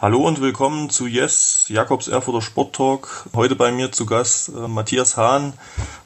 Hallo 0.00 0.18
und 0.18 0.40
willkommen 0.40 0.90
zu 0.90 1.08
Yes, 1.08 1.64
Jakobs 1.66 2.06
Erfurter 2.06 2.40
Sport 2.40 2.76
Talk. 2.76 3.26
Heute 3.34 3.56
bei 3.56 3.72
mir 3.72 3.90
zu 3.90 4.06
Gast 4.06 4.48
äh, 4.48 4.68
Matthias 4.68 5.16
Hahn, 5.16 5.54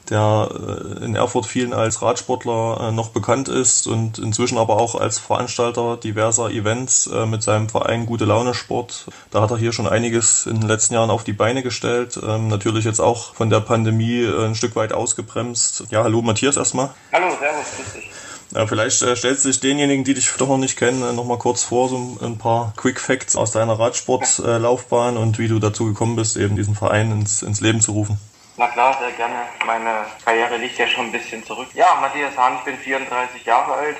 der 0.09 0.49
äh, 0.51 1.05
in 1.05 1.13
Erfurt 1.15 1.45
vielen 1.45 1.73
als 1.73 2.01
Radsportler 2.01 2.87
äh, 2.89 2.91
noch 2.91 3.09
bekannt 3.09 3.49
ist 3.49 3.85
und 3.85 4.17
inzwischen 4.17 4.57
aber 4.57 4.77
auch 4.77 4.95
als 4.95 5.19
Veranstalter 5.19 5.95
diverser 5.97 6.49
Events 6.49 7.05
äh, 7.05 7.27
mit 7.27 7.43
seinem 7.43 7.69
Verein 7.69 8.07
Gute 8.07 8.25
Laune 8.25 8.55
Sport. 8.55 9.05
Da 9.29 9.41
hat 9.41 9.51
er 9.51 9.57
hier 9.57 9.73
schon 9.73 9.85
einiges 9.85 10.47
in 10.47 10.59
den 10.59 10.67
letzten 10.67 10.95
Jahren 10.95 11.11
auf 11.11 11.23
die 11.23 11.33
Beine 11.33 11.61
gestellt. 11.61 12.19
Ähm, 12.27 12.47
natürlich 12.47 12.85
jetzt 12.85 12.99
auch 12.99 13.35
von 13.35 13.51
der 13.51 13.59
Pandemie 13.59 14.23
äh, 14.23 14.45
ein 14.45 14.55
Stück 14.55 14.75
weit 14.75 14.91
ausgebremst. 14.91 15.83
Ja, 15.91 16.03
hallo 16.03 16.23
Matthias 16.23 16.57
erstmal. 16.57 16.89
Hallo, 17.11 17.27
servus, 17.39 17.67
grüß 17.77 17.93
dich. 17.93 18.12
Ja, 18.55 18.67
vielleicht 18.67 19.01
äh, 19.01 19.15
stellst 19.15 19.45
du 19.45 19.49
dich 19.49 19.59
denjenigen, 19.59 20.03
die 20.03 20.13
dich 20.13 20.31
doch 20.37 20.47
noch 20.47 20.57
nicht 20.57 20.77
kennen, 20.77 21.01
äh, 21.01 21.11
noch 21.11 21.25
mal 21.25 21.39
kurz 21.39 21.63
vor, 21.63 21.89
so 21.89 22.17
ein 22.21 22.37
paar 22.37 22.73
Quick 22.77 22.99
Facts 22.99 23.35
aus 23.35 23.51
deiner 23.51 23.79
Radsportlaufbahn 23.79 25.15
äh, 25.15 25.19
und 25.19 25.39
wie 25.39 25.47
du 25.47 25.57
dazu 25.57 25.85
gekommen 25.85 26.15
bist, 26.15 26.37
eben 26.37 26.55
diesen 26.55 26.75
Verein 26.75 27.11
ins, 27.11 27.41
ins 27.41 27.61
Leben 27.61 27.81
zu 27.81 27.93
rufen. 27.93 28.19
Na 28.57 28.67
klar, 28.67 28.95
sehr 28.99 29.11
gerne. 29.13 29.47
Meine 29.65 30.05
Karriere 30.23 30.57
liegt 30.57 30.77
ja 30.77 30.87
schon 30.87 31.05
ein 31.05 31.11
bisschen 31.11 31.43
zurück. 31.43 31.67
Ja, 31.73 31.97
Matthias 31.99 32.37
Hahn, 32.37 32.57
ich 32.59 32.65
bin 32.65 32.77
34 32.77 33.43
Jahre 33.43 33.73
alt, 33.73 33.97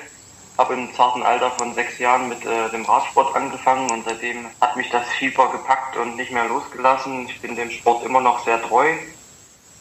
habe 0.56 0.74
im 0.74 0.94
zarten 0.94 1.24
Alter 1.24 1.50
von 1.50 1.74
sechs 1.74 1.98
Jahren 1.98 2.28
mit 2.28 2.46
äh, 2.46 2.70
dem 2.70 2.84
Radsport 2.84 3.34
angefangen 3.34 3.90
und 3.90 4.04
seitdem 4.04 4.46
hat 4.60 4.76
mich 4.76 4.88
das 4.90 5.08
Fieber 5.18 5.50
gepackt 5.50 5.96
und 5.96 6.14
nicht 6.14 6.30
mehr 6.30 6.46
losgelassen. 6.46 7.26
Ich 7.28 7.40
bin 7.40 7.56
dem 7.56 7.72
Sport 7.72 8.04
immer 8.04 8.20
noch 8.20 8.44
sehr 8.44 8.62
treu 8.62 8.86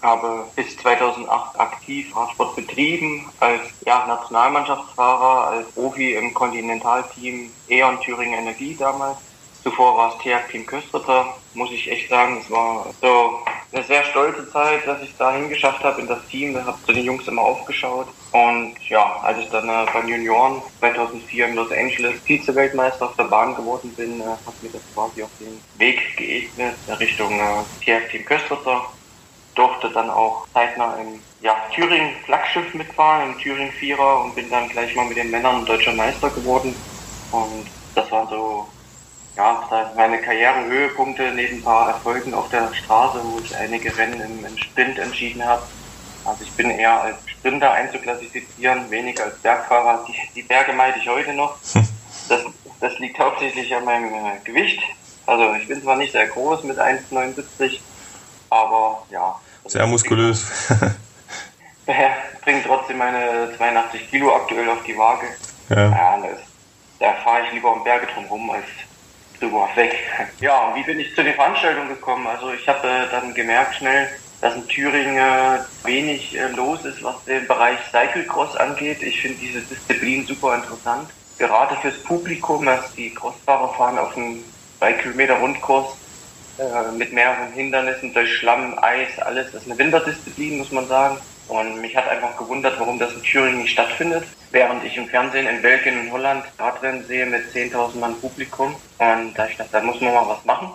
habe 0.04 0.52
bis 0.56 0.78
2008 0.78 1.60
aktiv 1.60 2.16
Radsport 2.16 2.56
betrieben, 2.56 3.32
als 3.40 3.62
ja, 3.86 4.06
Nationalmannschaftsfahrer, 4.06 5.48
als 5.48 5.72
Profi 5.72 6.14
im 6.14 6.34
Kontinentalteam 6.34 7.52
E.ON 7.68 8.00
Thüringen 8.02 8.40
Energie 8.40 8.76
damals. 8.76 9.18
Zuvor 9.64 9.98
war 9.98 10.14
es 10.14 10.22
TEAG 10.22 10.50
Team 10.50 10.66
Köstritter, 10.66 11.38
muss 11.54 11.72
ich 11.72 11.90
echt 11.90 12.10
sagen. 12.10 12.42
Es 12.42 12.52
war 12.52 12.94
so 13.02 13.40
eine 13.72 13.84
sehr 13.86 14.04
stolze 14.04 14.50
Zeit, 14.52 14.86
dass 14.86 15.02
ich 15.02 15.16
da 15.16 15.34
hingeschafft 15.34 15.82
habe 15.86 16.02
in 16.02 16.08
das 16.08 16.26
Team. 16.28 16.54
Habe 16.66 16.78
zu 16.86 16.92
den 16.92 17.06
Jungs 17.06 17.26
immer 17.30 17.44
aufgeschaut. 17.44 18.08
Und 18.32 18.76
ja, 18.90 19.22
als 19.22 19.40
ich 19.40 19.50
dann 19.52 19.70
äh, 19.70 19.86
beim 19.94 20.10
Junioren 20.10 20.64
2004 20.80 21.48
in 21.48 21.56
Los 21.56 21.72
Angeles 21.72 22.22
Vize-Weltmeister 22.26 23.06
auf 23.06 23.16
der 23.16 23.26
Bahn 23.26 23.56
geworden 23.56 23.96
bin, 23.96 24.20
äh, 24.20 24.26
hat 24.46 24.62
mir 24.62 24.72
das 24.72 24.84
quasi 24.94 25.24
auf 25.24 25.32
den 25.40 25.64
Weg 25.76 26.18
geebnet 26.18 26.80
Richtung 27.00 27.40
äh, 27.40 27.64
TEAG 27.86 28.10
Team 28.10 28.26
Köstritter 28.26 28.90
durfte 29.56 29.90
dann 29.92 30.10
auch 30.10 30.48
zeitnah 30.54 30.96
im 30.98 31.22
ja, 31.42 31.56
Thüringen 31.74 32.16
Flaggschiff 32.26 32.74
mitfahren, 32.74 33.32
im 33.32 33.40
Thüringen 33.40 33.72
Vierer 33.74 34.24
und 34.24 34.36
bin 34.36 34.50
dann 34.50 34.70
gleich 34.70 34.96
mal 34.96 35.06
mit 35.06 35.18
den 35.18 35.32
Männern 35.32 35.66
deutscher 35.66 35.94
Meister 35.94 36.30
geworden. 36.30 36.76
Und 37.32 37.70
das 37.96 38.12
waren 38.12 38.28
so 38.30 38.68
ja, 39.36 39.92
meine 39.96 40.22
Karrierehöhepunkte 40.22 41.32
neben 41.32 41.58
ein 41.58 41.64
paar 41.64 41.90
Erfolgen 41.90 42.34
auf 42.34 42.50
der 42.50 42.74
Straße, 42.74 43.20
wo 43.24 43.40
ich 43.40 43.56
einige 43.56 43.96
Rennen 43.98 44.22
im, 44.22 44.46
im 44.46 44.58
Sprint 44.58 45.00
entschieden 45.00 45.44
habe. 45.44 45.64
Also 46.26 46.44
ich 46.44 46.56
bin 46.56 46.70
eher 46.70 47.02
als 47.02 47.18
Sprinter 47.26 47.72
einzuklassifizieren, 47.72 48.90
weniger 48.90 49.26
als 49.26 49.40
Bergfahrer. 49.40 50.06
Die, 50.08 50.16
die 50.36 50.44
Berge 50.44 50.74
meide 50.74 51.00
ich 51.00 51.08
heute 51.08 51.34
noch. 51.34 51.58
Das, 52.30 52.42
das 52.80 52.98
liegt 53.00 53.20
hauptsächlich 53.20 53.76
an 53.76 53.84
meinem 53.84 54.14
äh, 54.14 54.40
Gewicht. 54.46 54.82
Also 55.26 55.54
ich 55.56 55.68
bin 55.68 55.82
zwar 55.82 55.98
nicht 55.98 56.14
sehr 56.14 56.28
groß 56.28 56.64
mit 56.64 56.80
1,79, 56.80 57.82
aber 58.54 59.04
ja. 59.10 59.40
Sehr 59.66 59.88
muskulös. 59.88 60.46
bringt 62.44 62.66
trotzdem 62.66 62.98
meine 62.98 63.50
82 63.58 64.10
Kilo 64.10 64.36
aktuell 64.36 64.70
auf 64.70 64.84
die 64.84 64.98
Waage. 64.98 65.28
Ja. 65.70 65.90
ja 65.90 66.18
das, 66.18 66.40
da 67.00 67.14
fahre 67.24 67.46
ich 67.46 67.54
lieber 67.54 67.74
um 67.74 67.84
Berge 67.84 68.08
drumherum 68.08 68.50
als 68.52 68.66
drüber 69.40 69.70
weg. 69.76 69.96
Ja, 70.40 70.68
und 70.68 70.76
wie 70.76 70.84
bin 70.84 71.00
ich 71.00 71.16
zu 71.16 71.24
den 71.24 71.34
Veranstaltungen 71.34 71.90
gekommen? 71.90 72.28
Also 72.28 72.52
ich 72.54 72.68
habe 72.68 72.88
äh, 72.88 73.10
dann 73.12 73.34
gemerkt 73.34 73.76
schnell, 73.76 74.10
dass 74.42 74.56
in 74.56 74.68
Thüringen 74.68 75.18
äh, 75.18 75.60
wenig 75.84 76.38
äh, 76.38 76.48
los 76.50 76.84
ist, 76.86 77.02
was 77.04 77.24
den 77.26 77.48
Bereich 77.48 77.80
Cyclecross 77.92 78.56
angeht. 78.58 79.02
Ich 79.02 79.22
finde 79.22 79.40
diese 79.40 79.62
Disziplin 79.62 80.26
super 80.26 80.56
interessant. 80.56 81.10
Gerade 81.40 81.76
fürs 81.78 82.02
Publikum, 82.04 82.66
dass 82.66 82.94
die 82.94 83.14
Crossfahrer 83.14 83.74
fahren 83.74 83.98
auf 83.98 84.16
einem 84.16 84.44
3 84.80 84.94
Kilometer 84.94 85.36
Rundkurs 85.36 85.88
äh, 86.60 86.92
mit 86.92 87.12
mehreren 87.12 87.52
Hindernissen 87.54 88.14
durch 88.14 88.38
Schlamm, 88.38 88.78
Eis, 88.80 89.18
alles. 89.20 89.52
Das 89.52 89.64
ist 89.64 89.70
eine 89.70 89.78
Winterdisziplin, 89.80 90.60
muss 90.60 90.72
man 90.72 90.88
sagen. 90.88 91.18
Und 91.48 91.82
mich 91.82 91.96
hat 91.96 92.08
einfach 92.08 92.38
gewundert, 92.38 92.80
warum 92.80 93.00
das 93.00 93.14
in 93.14 93.24
Thüringen 93.24 93.64
nicht 93.64 93.72
stattfindet. 93.72 94.24
Während 94.52 94.84
ich 94.84 94.96
im 94.96 95.08
Fernsehen 95.08 95.48
in 95.48 95.62
Belgien 95.62 96.00
und 96.00 96.12
Holland 96.12 96.46
Radrennen 96.60 97.06
sehe 97.06 97.26
mit 97.26 97.52
10.000 97.52 97.98
Mann 97.98 98.20
Publikum. 98.22 98.76
Und 99.00 99.34
da 99.36 99.48
ich 99.48 99.58
dachte, 99.58 99.72
da 99.72 99.82
muss 99.82 100.00
man 100.00 100.14
mal 100.14 100.28
was 100.28 100.46
machen. 100.46 100.72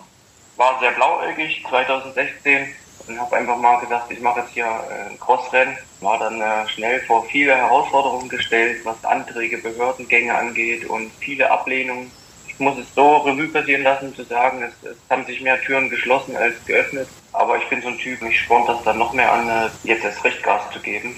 War 0.56 0.78
sehr 0.80 0.90
blauäugig 0.90 1.64
2016 1.68 2.74
und 3.06 3.20
habe 3.20 3.36
einfach 3.36 3.56
mal 3.56 3.76
gedacht, 3.78 4.10
ich 4.10 4.20
mache 4.20 4.40
jetzt 4.40 4.52
hier 4.52 4.66
äh, 4.66 5.10
ein 5.10 5.20
Crossrennen. 5.20 5.76
War 6.00 6.18
dann 6.18 6.40
äh, 6.40 6.68
schnell 6.68 7.00
vor 7.02 7.24
viele 7.26 7.56
Herausforderungen 7.56 8.28
gestellt, 8.28 8.84
was 8.84 9.02
Anträge, 9.04 9.58
Behördengänge 9.58 10.34
angeht 10.34 10.86
und 10.86 11.12
viele 11.20 11.50
Ablehnungen 11.50 12.10
muss 12.58 12.78
es 12.78 12.86
so 12.94 13.18
Revue 13.18 13.48
passieren 13.48 13.82
lassen, 13.82 14.14
zu 14.14 14.24
sagen, 14.24 14.62
es, 14.62 14.90
es, 14.90 14.96
haben 15.10 15.24
sich 15.26 15.40
mehr 15.40 15.60
Türen 15.60 15.90
geschlossen 15.90 16.36
als 16.36 16.54
geöffnet. 16.64 17.08
Aber 17.32 17.56
ich 17.58 17.68
bin 17.68 17.82
so 17.82 17.88
ein 17.88 17.98
Typ, 17.98 18.20
mich 18.22 18.40
spornt 18.40 18.68
das 18.68 18.82
dann 18.84 18.98
noch 18.98 19.12
mehr 19.12 19.32
an, 19.32 19.48
äh, 19.48 19.68
jetzt 19.84 20.04
erst 20.04 20.24
recht 20.24 20.42
Gas 20.42 20.62
zu 20.72 20.80
geben. 20.80 21.16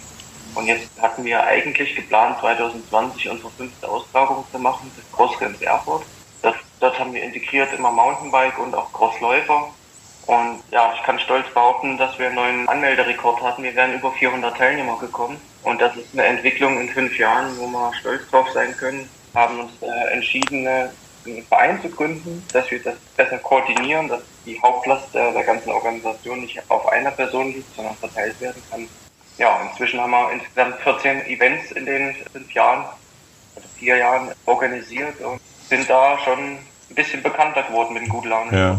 Und 0.54 0.66
jetzt 0.66 0.90
hatten 1.00 1.24
wir 1.24 1.42
eigentlich 1.44 1.94
geplant, 1.94 2.38
2020 2.40 3.28
unsere 3.30 3.50
fünfte 3.50 3.88
Austragung 3.88 4.44
zu 4.50 4.58
machen, 4.58 4.90
das 4.96 5.16
Crossrenns 5.16 5.62
Erfurt. 5.62 6.04
Das, 6.42 6.54
dort 6.80 6.98
haben 6.98 7.14
wir 7.14 7.22
integriert 7.22 7.72
immer 7.72 7.90
Mountainbike 7.90 8.58
und 8.58 8.74
auch 8.74 8.92
Crossläufer. 8.92 9.68
Und 10.26 10.62
ja, 10.70 10.92
ich 10.94 11.02
kann 11.02 11.18
stolz 11.18 11.48
behaupten, 11.52 11.98
dass 11.98 12.18
wir 12.18 12.26
einen 12.26 12.34
neuen 12.34 12.68
Anmelderekord 12.68 13.42
hatten. 13.42 13.62
Wir 13.62 13.74
wären 13.74 13.94
über 13.94 14.12
400 14.12 14.56
Teilnehmer 14.56 14.98
gekommen. 14.98 15.40
Und 15.62 15.80
das 15.80 15.96
ist 15.96 16.12
eine 16.12 16.24
Entwicklung 16.24 16.80
in 16.80 16.88
fünf 16.88 17.18
Jahren, 17.18 17.56
wo 17.58 17.66
wir 17.66 17.92
stolz 17.94 18.28
drauf 18.30 18.48
sein 18.52 18.76
können. 18.76 19.08
Haben 19.34 19.60
uns 19.60 19.72
äh, 19.82 20.12
entschieden, 20.12 20.66
äh, 20.66 20.88
einen 21.26 21.44
Verein 21.46 21.80
zu 21.82 21.90
gründen, 21.90 22.46
dass 22.52 22.70
wir 22.70 22.82
das 22.82 22.96
besser 23.16 23.38
koordinieren, 23.38 24.08
dass 24.08 24.22
die 24.44 24.60
Hauptlast 24.60 25.12
der, 25.14 25.32
der 25.32 25.44
ganzen 25.44 25.70
Organisation 25.70 26.40
nicht 26.40 26.58
auf 26.70 26.86
einer 26.88 27.10
Person 27.10 27.52
liegt, 27.52 27.74
sondern 27.74 27.96
verteilt 27.96 28.40
werden 28.40 28.62
kann. 28.70 28.88
Ja, 29.38 29.68
inzwischen 29.70 30.00
haben 30.00 30.10
wir 30.10 30.32
insgesamt 30.32 30.80
14 30.82 31.26
Events 31.26 31.72
in 31.72 31.86
den 31.86 32.14
fünf 32.32 32.52
Jahren, 32.52 32.86
also 33.54 33.68
vier 33.76 33.96
Jahren 33.96 34.32
organisiert 34.46 35.20
und 35.20 35.40
sind 35.68 35.88
da 35.88 36.18
schon 36.18 36.38
ein 36.90 36.94
bisschen 36.94 37.22
bekannter 37.22 37.62
geworden 37.62 37.94
mit 37.94 38.02
dem 38.02 38.08
Gut 38.08 38.26
Laune. 38.26 38.58
Ja. 38.58 38.78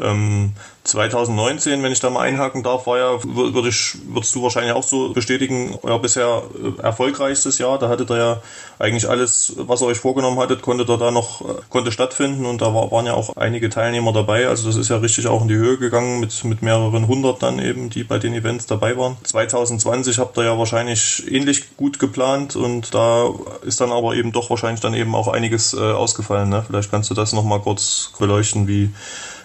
Ähm, 0.00 0.54
2019, 0.84 1.82
wenn 1.82 1.92
ich 1.92 2.00
da 2.00 2.08
mal 2.08 2.22
einhaken 2.22 2.62
darf, 2.62 2.86
war 2.86 2.98
ja, 2.98 3.18
würde 3.22 3.68
ich, 3.68 3.96
würdest 4.06 4.34
du 4.34 4.42
wahrscheinlich 4.42 4.72
auch 4.72 4.82
so 4.82 5.12
bestätigen, 5.12 5.78
euer 5.82 6.00
bisher 6.00 6.42
äh, 6.54 6.82
erfolgreichstes 6.82 7.58
Jahr. 7.58 7.78
Da 7.78 7.88
hattet 7.88 8.10
ihr 8.10 8.16
ja 8.16 8.42
eigentlich 8.78 9.08
alles, 9.08 9.52
was 9.56 9.82
ihr 9.82 9.86
euch 9.86 9.98
vorgenommen 9.98 10.38
hattet, 10.38 10.62
konnte 10.62 10.86
da, 10.86 10.96
da 10.96 11.10
noch, 11.10 11.42
äh, 11.42 11.60
konnte 11.68 11.92
stattfinden 11.92 12.46
und 12.46 12.62
da 12.62 12.74
war, 12.74 12.90
waren 12.90 13.04
ja 13.04 13.12
auch 13.12 13.36
einige 13.36 13.68
Teilnehmer 13.68 14.12
dabei. 14.12 14.48
Also 14.48 14.66
das 14.68 14.76
ist 14.76 14.88
ja 14.88 14.96
richtig 14.96 15.26
auch 15.26 15.42
in 15.42 15.48
die 15.48 15.54
Höhe 15.54 15.76
gegangen 15.76 16.18
mit, 16.18 16.44
mit 16.44 16.62
mehreren 16.62 17.06
hundert 17.06 17.42
dann 17.42 17.58
eben, 17.58 17.90
die 17.90 18.02
bei 18.02 18.18
den 18.18 18.32
Events 18.32 18.64
dabei 18.66 18.96
waren. 18.96 19.18
2020 19.22 20.18
habt 20.18 20.38
ihr 20.38 20.44
ja 20.44 20.58
wahrscheinlich 20.58 21.30
ähnlich 21.30 21.76
gut 21.76 21.98
geplant 21.98 22.56
und 22.56 22.94
da 22.94 23.28
ist 23.62 23.82
dann 23.82 23.92
aber 23.92 24.14
eben 24.14 24.32
doch 24.32 24.48
wahrscheinlich 24.48 24.80
dann 24.80 24.94
eben 24.94 25.14
auch 25.14 25.28
einiges 25.28 25.74
äh, 25.74 25.78
ausgefallen. 25.78 26.48
Ne? 26.48 26.64
Vielleicht 26.66 26.90
kannst 26.90 27.10
du 27.10 27.14
das 27.14 27.34
nochmal 27.34 27.60
kurz 27.60 28.12
beleuchten, 28.18 28.66
wie, 28.66 28.90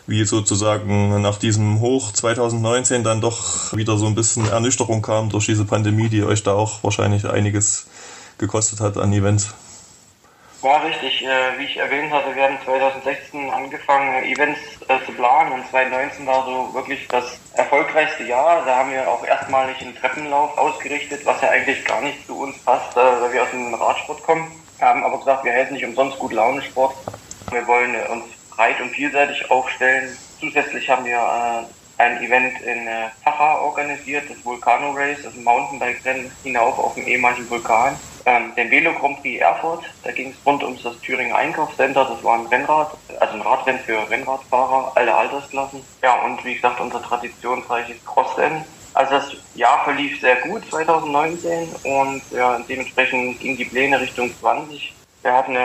wie 0.08 0.24
sozusagen 0.24 1.22
nach 1.22 1.38
diesem 1.38 1.80
Hoch 1.80 2.12
2019 2.12 3.04
dann 3.04 3.22
doch 3.22 3.76
wieder 3.76 3.98
so 3.98 4.06
ein 4.06 4.16
bisschen 4.16 4.48
Ernüchterung 4.48 5.02
kam 5.02 5.30
durch 5.30 5.46
diese 5.46 5.66
Pandemie, 5.66 6.10
die 6.10 6.24
euch 6.24 6.44
da 6.44 6.54
auch 6.54 6.84
wahrscheinlich 6.84 7.28
einiges 7.28 7.88
gekostet 8.38 8.80
hat 8.82 8.98
an 8.98 9.14
Events. 9.14 9.54
Ja, 10.66 10.78
richtig. 10.78 11.24
Äh, 11.24 11.60
wie 11.60 11.66
ich 11.66 11.78
erwähnt 11.78 12.12
hatte, 12.12 12.36
wir 12.36 12.42
haben 12.42 12.58
2016 12.66 13.52
angefangen, 13.52 14.24
Events 14.24 14.60
äh, 14.88 14.98
zu 15.06 15.12
planen 15.12 15.52
und 15.52 15.70
2019 15.70 16.26
war 16.26 16.44
so 16.44 16.74
wirklich 16.74 17.08
das 17.08 17.38
erfolgreichste 17.54 18.24
Jahr. 18.24 18.66
Da 18.66 18.78
haben 18.78 18.92
wir 18.92 19.08
auch 19.08 19.24
erstmalig 19.24 19.80
einen 19.82 19.96
Treppenlauf 19.96 20.58
ausgerichtet, 20.58 21.24
was 21.24 21.40
ja 21.42 21.50
eigentlich 21.50 21.86
gar 21.86 22.02
nicht 22.02 22.26
zu 22.26 22.40
uns 22.40 22.58
passt, 22.60 22.98
äh, 22.98 23.00
weil 23.00 23.34
wir 23.34 23.44
aus 23.44 23.52
dem 23.52 23.76
Radsport 23.76 24.24
kommen. 24.24 24.52
Haben 24.82 25.04
aber 25.04 25.20
gesagt, 25.20 25.46
wir 25.46 25.54
heißen 25.54 25.74
nicht 25.74 25.86
umsonst 25.86 26.18
gut 26.18 26.34
Laune-Sport. 26.34 26.96
Wir 27.52 27.68
wollen 27.68 27.96
uns 28.10 28.26
breit 28.56 28.80
und 28.82 28.90
vielseitig 28.92 29.50
aufstellen. 29.50 30.18
Zusätzlich 30.40 30.90
haben 30.90 31.06
wir 31.06 31.18
äh, 31.18 32.02
ein 32.02 32.22
Event 32.22 32.62
in 32.62 32.88
äh, 32.88 33.10
Facha 33.24 33.60
organisiert, 33.60 34.30
das 34.30 34.44
Vulcano 34.44 34.92
Race, 34.92 35.20
das 35.24 35.34
Mountainbike-Rennen 35.36 36.32
hinauf 36.44 36.78
auf 36.78 36.94
dem 36.96 37.08
ehemaligen 37.08 37.50
Vulkan. 37.50 37.98
Ähm, 38.26 38.54
den 38.56 38.72
Velo 38.72 38.94
Grand 38.94 39.22
Prix 39.22 39.40
Erfurt, 39.40 39.86
da 40.04 40.12
ging 40.12 40.32
es 40.32 40.46
rund 40.46 40.64
ums 40.64 40.82
das 40.82 41.00
Thüringer 41.02 41.36
Einkaufscenter, 41.36 42.06
das 42.06 42.24
war 42.24 42.40
ein 42.40 42.48
Rennrad, 42.48 42.98
also 43.20 43.36
ein 43.36 43.42
Radrennen 43.42 43.82
für 43.82 44.10
Rennradfahrer, 44.10 44.92
alle 44.96 45.14
Altersklassen. 45.14 45.82
Ja, 46.02 46.22
und 46.24 46.44
wie 46.44 46.56
gesagt, 46.56 46.82
unser 46.82 47.02
traditionsreiches 47.04 48.04
Crossrennen. 48.04 48.64
Also 48.96 49.12
das 49.12 49.36
Jahr 49.56 49.84
verlief 49.84 50.20
sehr 50.22 50.38
gut 50.38 50.64
2019 50.70 51.70
und 51.84 52.22
ja, 52.32 52.60
dementsprechend 52.68 53.40
ging 53.42 53.58
die 53.58 53.66
Pläne 53.66 54.00
Richtung 54.00 54.34
20 54.40 54.94
Wir 55.26 55.34
hatten 55.34 55.58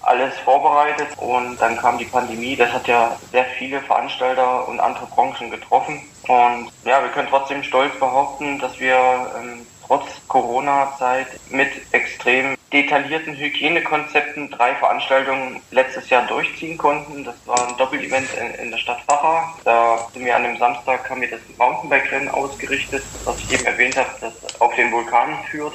alles 0.00 0.38
vorbereitet 0.38 1.08
und 1.18 1.58
dann 1.58 1.76
kam 1.76 1.98
die 1.98 2.06
Pandemie. 2.06 2.56
Das 2.56 2.72
hat 2.72 2.88
ja 2.88 3.18
sehr 3.30 3.44
viele 3.58 3.82
Veranstalter 3.82 4.66
und 4.66 4.80
andere 4.80 5.04
Branchen 5.04 5.50
getroffen. 5.50 6.00
Und 6.28 6.70
ja, 6.86 7.02
wir 7.02 7.10
können 7.10 7.28
trotzdem 7.28 7.62
stolz 7.62 7.92
behaupten, 8.00 8.58
dass 8.58 8.80
wir 8.80 8.96
ähm, 9.36 9.66
trotz 9.86 10.06
Corona-Zeit 10.28 11.26
mit 11.50 11.68
extrem 11.92 12.54
detaillierten 12.72 13.36
Hygienekonzepten 13.36 14.50
drei 14.50 14.74
Veranstaltungen 14.76 15.60
letztes 15.70 16.08
Jahr 16.08 16.26
durchziehen 16.26 16.78
konnten. 16.78 17.22
Das 17.22 17.36
war 17.46 17.68
ein 17.68 17.76
Doppelevent 17.76 18.32
in, 18.32 18.54
in 18.64 18.70
der 18.70 18.78
Stadt 18.78 19.02
Facher. 19.02 19.58
Da 19.64 20.08
sind 20.14 20.24
wir 20.24 20.34
an 20.34 20.44
dem 20.44 20.56
Samstag, 20.56 21.10
haben 21.10 21.20
wir 21.20 21.28
das 21.30 21.42
Mountainbike-Rennen 21.58 22.30
ausgerichtet, 22.30 23.04
was 23.24 23.38
ich 23.40 23.50
eben 23.50 23.66
erwähnt 23.66 23.98
habe, 23.98 24.08
das 24.22 24.32
auf 24.58 24.74
den 24.74 24.90
Vulkan 24.90 25.44
führt 25.50 25.74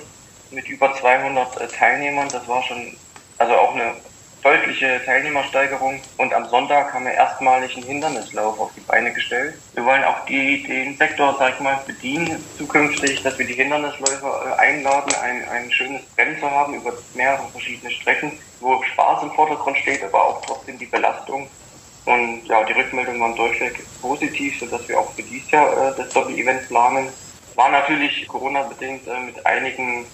mit 0.49 0.67
über 0.69 0.93
200 0.95 1.61
äh, 1.61 1.67
Teilnehmern. 1.67 2.29
Das 2.31 2.47
war 2.47 2.63
schon 2.63 2.97
also 3.37 3.53
auch 3.53 3.73
eine 3.73 3.95
deutliche 4.41 5.01
Teilnehmersteigerung. 5.05 6.01
Und 6.17 6.33
am 6.33 6.47
Sonntag 6.49 6.93
haben 6.93 7.05
wir 7.05 7.13
erstmalig 7.13 7.75
einen 7.75 7.85
Hindernislauf 7.85 8.59
auf 8.59 8.71
die 8.73 8.81
Beine 8.81 9.11
gestellt. 9.13 9.55
Wir 9.73 9.85
wollen 9.85 10.03
auch 10.03 10.25
die, 10.25 10.63
den 10.63 10.97
Sektor, 10.97 11.35
sag 11.37 11.55
ich 11.55 11.59
mal, 11.59 11.83
bedienen 11.85 12.45
zukünftig, 12.57 13.23
dass 13.23 13.37
wir 13.37 13.45
die 13.45 13.55
Hindernisläufer 13.55 14.55
äh, 14.57 14.61
einladen, 14.61 15.13
ein, 15.15 15.47
ein 15.49 15.71
schönes 15.71 16.01
Rennen 16.17 16.39
zu 16.39 16.49
haben 16.49 16.75
über 16.75 16.93
mehrere 17.13 17.49
verschiedene 17.51 17.91
Strecken, 17.91 18.39
wo 18.59 18.81
Spaß 18.83 19.23
im 19.23 19.31
Vordergrund 19.31 19.77
steht, 19.79 20.03
aber 20.03 20.23
auch 20.23 20.45
trotzdem 20.45 20.77
die 20.77 20.85
Belastung. 20.85 21.49
Und 22.05 22.45
ja, 22.45 22.63
die 22.63 22.73
Rückmeldungen 22.73 23.19
waren 23.19 23.35
durchweg 23.35 23.85
positiv, 23.99 24.57
sodass 24.59 24.87
wir 24.87 24.97
auch 24.97 25.13
für 25.13 25.23
dieses 25.23 25.51
Jahr 25.51 25.91
äh, 25.91 25.95
das 25.97 26.11
Doppel-Event 26.13 26.67
planen. 26.69 27.09
War 27.55 27.69
natürlich 27.69 28.25
Corona-bedingt 28.27 29.07
äh, 29.07 29.19
mit 29.19 29.45
einigen 29.45 30.05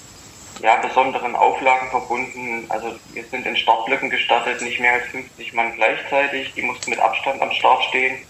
ja, 0.57 0.77
besonderen 0.77 1.35
Auflagen 1.35 1.89
verbunden. 1.89 2.69
Also 2.69 3.00
wir 3.05 3.25
sind 3.29 3.45
in 3.45 3.55
Startblöcken 3.57 4.09
gestartet, 4.09 4.61
nicht 4.61 4.79
mehr 4.79 4.94
als 4.94 5.07
50 5.07 5.53
Mann 5.53 5.75
gleichzeitig. 5.75 6.53
Die 6.55 6.61
mussten 6.61 6.89
mit 6.89 7.00
Abstand 7.00 7.41
am 7.41 7.51
Start 7.51 7.83
stehen. 7.85 8.25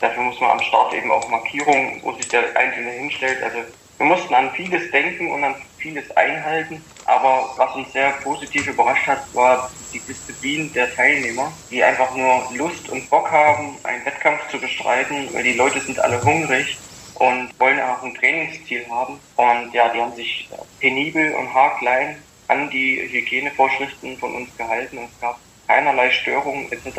Dafür 0.00 0.22
muss 0.22 0.40
man 0.40 0.50
am 0.50 0.62
Start 0.62 0.94
eben 0.94 1.10
auch 1.10 1.28
Markierungen, 1.28 2.02
wo 2.02 2.12
sich 2.12 2.28
der 2.30 2.56
Einzelne 2.56 2.92
hinstellt. 2.92 3.42
Also 3.42 3.58
wir 3.98 4.06
mussten 4.06 4.34
an 4.34 4.54
vieles 4.54 4.90
denken 4.92 5.32
und 5.32 5.44
an 5.44 5.56
vieles 5.78 6.10
einhalten. 6.12 6.92
Aber 7.04 7.54
was 7.58 7.74
uns 7.74 7.92
sehr 7.92 8.12
positiv 8.22 8.66
überrascht 8.66 9.06
hat, 9.06 9.32
war 9.32 9.72
die 9.92 10.04
Disziplin 10.04 10.72
der 10.72 10.94
Teilnehmer, 10.94 11.64
die 11.70 11.82
einfach 11.82 12.14
nur 12.14 12.48
Lust 12.52 12.88
und 12.88 13.08
Bock 13.10 13.30
haben, 13.30 13.84
einen 13.84 14.04
Wettkampf 14.06 14.46
zu 14.48 14.60
bestreiten, 14.60 15.32
weil 15.32 15.42
die 15.44 15.54
Leute 15.54 15.80
sind 15.80 15.98
alle 16.00 16.22
hungrig 16.22 16.87
und 17.18 17.50
wollen 17.58 17.80
auch 17.80 18.02
ein 18.02 18.14
Trainingsziel 18.14 18.86
haben. 18.88 19.18
Und 19.36 19.72
ja, 19.72 19.88
die 19.88 20.00
haben 20.00 20.14
sich 20.14 20.48
penibel 20.80 21.34
und 21.34 21.52
haarklein 21.52 22.22
an 22.48 22.70
die 22.70 23.08
Hygienevorschriften 23.10 24.16
von 24.18 24.34
uns 24.34 24.56
gehalten 24.56 24.98
es 25.04 25.20
gab 25.20 25.38
keinerlei 25.66 26.10
Störungen 26.10 26.72
etc. 26.72 26.96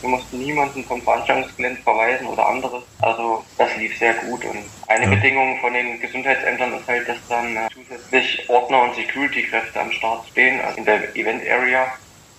Wir 0.00 0.08
mussten 0.08 0.38
niemanden 0.38 0.82
vom 0.84 1.02
Veranstaltungsgelände 1.02 1.82
verweisen 1.82 2.26
oder 2.26 2.48
anderes. 2.48 2.82
Also 3.02 3.44
das 3.58 3.76
lief 3.76 3.98
sehr 3.98 4.14
gut 4.14 4.42
und 4.46 4.64
eine 4.88 5.04
ja. 5.04 5.10
Bedingung 5.10 5.60
von 5.60 5.74
den 5.74 6.00
Gesundheitsämtern 6.00 6.72
ist 6.78 6.88
halt, 6.88 7.06
dass 7.06 7.18
dann 7.28 7.56
äh, 7.56 7.68
zusätzlich 7.74 8.48
Ordner 8.48 8.84
und 8.84 8.94
Security-Kräfte 8.94 9.78
am 9.78 9.92
Start 9.92 10.26
stehen, 10.28 10.60
also 10.62 10.78
in 10.78 10.86
der 10.86 11.14
Event 11.14 11.46
Area, 11.46 11.92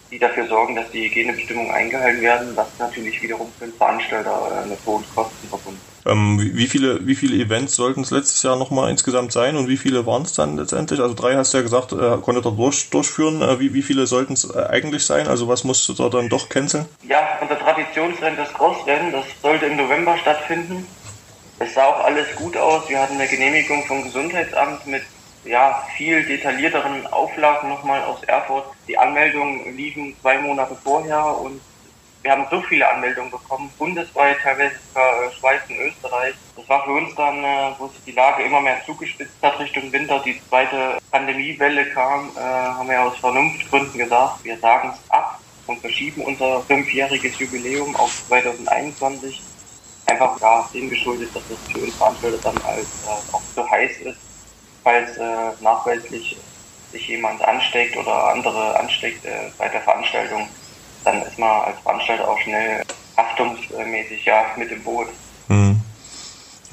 die 0.09 0.17
dafür 0.17 0.47
sorgen, 0.47 0.75
dass 0.75 0.89
die 0.89 1.05
Hygienebestimmungen 1.05 1.71
eingehalten 1.71 2.21
werden, 2.21 2.55
was 2.55 2.67
natürlich 2.79 3.21
wiederum 3.21 3.51
für 3.59 3.65
den 3.65 3.75
Veranstalter 3.75 4.63
äh, 4.63 4.67
mit 4.67 4.79
hohen 4.85 5.05
Kosten 5.13 5.47
verbunden 5.47 5.79
ist. 5.87 5.90
Ähm, 6.06 6.39
wie, 6.39 6.68
viele, 6.68 7.06
wie 7.06 7.15
viele 7.15 7.44
Events 7.44 7.75
sollten 7.75 8.01
es 8.01 8.12
letztes 8.12 8.44
Jahr 8.44 8.56
nochmal 8.56 8.89
insgesamt 8.89 9.31
sein 9.31 9.56
und 9.56 9.68
wie 9.68 9.77
viele 9.77 10.06
waren 10.06 10.24
es 10.24 10.33
dann 10.33 10.57
letztendlich? 10.57 11.00
Also 11.00 11.13
drei 11.13 11.36
hast 11.36 11.53
du 11.53 11.57
ja 11.57 11.63
gesagt, 11.63 11.92
äh, 11.92 12.18
konntet 12.21 12.45
ihr 12.45 12.51
durch, 12.51 12.89
durchführen. 12.89 13.42
Äh, 13.42 13.59
wie, 13.59 13.74
wie 13.74 13.81
viele 13.81 14.07
sollten 14.07 14.33
es 14.33 14.50
äh, 14.50 14.65
eigentlich 14.69 15.06
sein? 15.06 15.27
Also 15.27 15.48
was 15.48 15.63
musst 15.63 15.88
du 15.89 15.94
da 15.94 16.09
dann 16.09 16.30
doch 16.30 16.50
canceln? 16.50 16.86
Ja, 17.03 17.38
unser 17.42 17.59
Traditionsrennen, 17.59 18.38
das 18.38 18.53
Crossrennen, 18.53 19.12
das 19.12 19.25
sollte 19.42 19.65
im 19.65 19.77
November 19.77 20.18
stattfinden. 20.18 20.86
Es 21.59 21.75
sah 21.75 21.86
auch 21.86 22.03
alles 22.03 22.36
gut 22.36 22.57
aus. 22.57 22.89
Wir 22.89 23.00
hatten 23.00 23.15
eine 23.15 23.27
Genehmigung 23.27 23.86
vom 23.86 24.03
Gesundheitsamt 24.03 24.88
mit 24.88 25.03
ja, 25.45 25.83
viel 25.95 26.24
detaillierteren 26.25 27.07
Auflagen 27.07 27.69
nochmal 27.69 28.01
aus 28.03 28.24
Erfurt. 28.24 28.65
Die 28.88 28.98
Anmeldungen 28.98 29.75
liefen 29.75 30.15
zwei 30.21 30.39
Monate 30.39 30.75
vorher 30.83 31.38
und 31.38 31.62
wir 32.23 32.31
haben 32.31 32.47
so 32.51 32.62
viele 32.63 32.88
Anmeldungen 32.88 33.31
bekommen, 33.31 33.73
bundesweit, 33.77 34.38
teilweise 34.41 34.75
sogar 34.88 35.23
äh, 35.23 35.31
Schweiz 35.39 35.62
und 35.69 35.77
Österreich. 35.77 36.35
Das 36.56 36.69
war 36.69 36.83
für 36.83 36.91
uns 36.91 37.15
dann, 37.15 37.44
äh, 37.44 37.73
wo 37.79 37.88
sich 37.88 38.03
die 38.03 38.12
Lage 38.12 38.44
immer 38.44 38.62
mehr 38.62 38.81
zugespitzt 38.85 39.41
hat 39.41 39.59
Richtung 39.59 39.91
Winter, 39.91 40.21
die 40.23 40.39
zweite 40.47 41.00
Pandemiewelle 41.09 41.91
kam, 41.94 42.35
äh, 42.38 42.39
haben 42.39 42.89
wir 42.89 43.01
aus 43.01 43.18
Vernunftgründen 43.18 43.97
gesagt, 43.97 44.44
wir 44.44 44.59
sagen 44.59 44.91
es 44.94 45.09
ab 45.09 45.41
und 45.65 45.81
verschieben 45.81 46.23
unser 46.23 46.63
fünfjähriges 46.65 47.39
Jubiläum 47.39 47.95
auf 47.95 48.12
2021. 48.27 49.44
Einfach 50.06 50.39
ja, 50.41 50.69
dem 50.74 50.89
geschuldet, 50.89 51.35
dass 51.35 51.47
das 51.47 51.59
für 51.71 51.79
uns 51.79 51.95
Veranstalter 51.95 52.39
dann 52.44 52.62
als 52.62 52.89
äh, 53.03 53.07
auch 53.31 53.44
zu 53.56 53.69
heiß 53.69 53.97
ist, 54.01 54.19
falls 54.83 55.17
äh, 55.17 55.51
nachweislich 55.59 56.38
sich 56.91 57.07
jemand 57.07 57.41
ansteckt 57.44 57.95
oder 57.97 58.25
andere 58.25 58.77
ansteckt 58.77 59.24
äh, 59.25 59.51
bei 59.57 59.69
der 59.69 59.81
Veranstaltung 59.81 60.50
dann 61.03 61.21
ist 61.24 61.38
man 61.38 61.62
als 61.63 61.80
Veranstalter 61.81 62.27
auch 62.27 62.39
schnell 62.39 62.81
haftungsmäßig 63.18 64.25
ja 64.25 64.45
mit 64.57 64.71
im 64.71 64.83
Boot. 64.83 65.07
Mhm. 65.48 65.80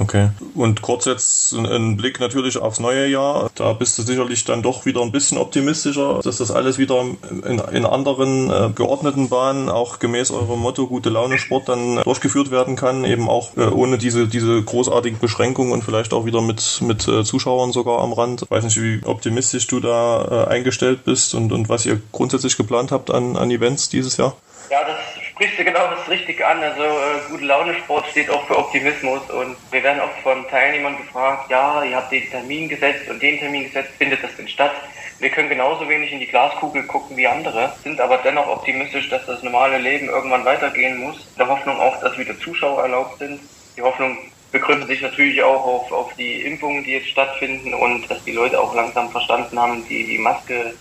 Okay. 0.01 0.31
Und 0.55 0.81
kurz 0.81 1.07
jetzt 1.07 1.53
ein 1.53 1.97
Blick 1.97 2.21
natürlich 2.21 2.59
aufs 2.59 2.79
neue 2.79 3.09
Jahr. 3.09 3.51
Da 3.57 3.73
bist 3.73 3.99
du 3.99 4.03
sicherlich 4.03 4.45
dann 4.45 4.63
doch 4.63 4.87
wieder 4.87 5.03
ein 5.03 5.11
bisschen 5.11 5.39
optimistischer, 5.39 6.21
dass 6.23 6.39
das 6.39 6.51
alles 6.51 6.79
wieder 6.79 7.01
in, 7.01 7.59
in 7.59 7.85
anderen 7.85 8.51
äh, 8.51 8.71
geordneten 8.75 9.29
Bahnen, 9.29 9.69
auch 9.69 9.99
gemäß 9.99 10.31
eurem 10.31 10.61
Motto 10.61 10.87
gute 10.87 11.11
Laune 11.11 11.39
Sport, 11.39 11.69
dann 11.69 12.03
durchgeführt 12.03 12.51
werden 12.51 12.77
kann, 12.77 13.05
eben 13.05 13.29
auch 13.29 13.57
äh, 13.57 13.67
ohne 13.67 13.99
diese, 13.99 14.29
diese 14.29 14.63
großartigen 14.63 15.19
Beschränkungen 15.19 15.73
und 15.73 15.83
vielleicht 15.83 16.13
auch 16.13 16.25
wieder 16.25 16.43
mit, 16.43 16.81
mit 16.81 17.09
äh, 17.09 17.25
Zuschauern 17.25 17.73
sogar 17.73 18.01
am 18.01 18.13
Rand. 18.13 18.43
Ich 18.43 18.51
weiß 18.51 18.65
nicht, 18.65 18.81
wie 18.81 19.01
optimistisch 19.05 19.67
du 19.67 19.81
da 19.81 20.47
äh, 20.47 20.49
eingestellt 20.49 21.05
bist 21.05 21.35
und, 21.35 21.51
und 21.51 21.69
was 21.69 21.87
ihr 21.87 22.01
grundsätzlich 22.13 22.57
geplant 22.57 22.93
habt 22.93 23.11
an, 23.11 23.37
an 23.37 23.51
Events 23.51 23.89
dieses 23.89 24.17
Jahr. 24.17 24.37
Ja, 24.71 24.79
das 24.87 25.28
sprichst 25.39 25.61
du 25.61 25.65
genau 25.65 25.87
das 25.89 26.09
richtig 26.09 26.45
an. 26.45 26.61
Also 26.61 26.83
äh, 26.83 27.31
gute 27.31 27.45
Laune 27.45 27.73
Sport 27.75 28.09
steht 28.09 28.29
auch 28.29 28.45
für 28.49 28.59
Optimismus 28.59 29.23
und 29.31 29.57
wir 29.71 29.85
werden 29.85 30.01
oft 30.01 30.19
von 30.25 30.45
Teilnehmern 30.49 30.97
gefragt, 30.97 31.49
ja, 31.49 31.85
ihr 31.85 31.95
habt 31.95 32.11
den 32.11 32.29
Termin 32.29 32.69
gesetzt 32.69 33.09
und 33.09 33.23
den 33.23 33.39
Termin 33.39 33.63
gesetzt, 33.63 33.91
findet 33.99 34.25
das 34.25 34.35
denn 34.35 34.49
statt? 34.49 34.73
Wir 35.21 35.31
können 35.31 35.49
genauso 35.49 35.89
wenig 35.89 36.13
in 36.13 36.19
die 36.19 36.27
Glaskugel 36.27 36.83
gucken 36.85 37.17
wie 37.17 37.29
andere, 37.29 37.73
sind 37.85 38.01
aber 38.01 38.19
dennoch 38.19 38.49
optimistisch, 38.49 39.09
dass 39.11 39.27
das 39.27 39.43
normale 39.45 39.79
Leben 39.79 40.09
irgendwann 40.09 40.45
weitergehen 40.45 40.99
muss. 40.99 41.19
In 41.19 41.39
der 41.39 41.49
Hoffnung 41.49 41.79
auch, 41.79 42.01
dass 42.01 42.19
wieder 42.19 42.37
Zuschauer 42.41 42.83
erlaubt 42.83 43.21
sind. 43.21 43.41
Die 43.77 43.83
Hoffnung 43.83 44.19
begründet 44.51 44.89
sich 44.89 45.03
natürlich 45.03 45.41
auch 45.41 45.65
auf, 45.65 45.93
auf 45.93 46.15
die 46.15 46.43
Impfungen, 46.43 46.83
die 46.83 46.95
jetzt 46.95 47.11
stattfinden 47.11 47.75
und 47.75 48.11
dass 48.11 48.25
die 48.25 48.33
Leute 48.33 48.61
auch 48.61 48.75
langsam 48.75 49.09
verstanden 49.11 49.57
haben, 49.57 49.87
die, 49.89 50.05
die 50.05 50.19
Maske 50.19 50.75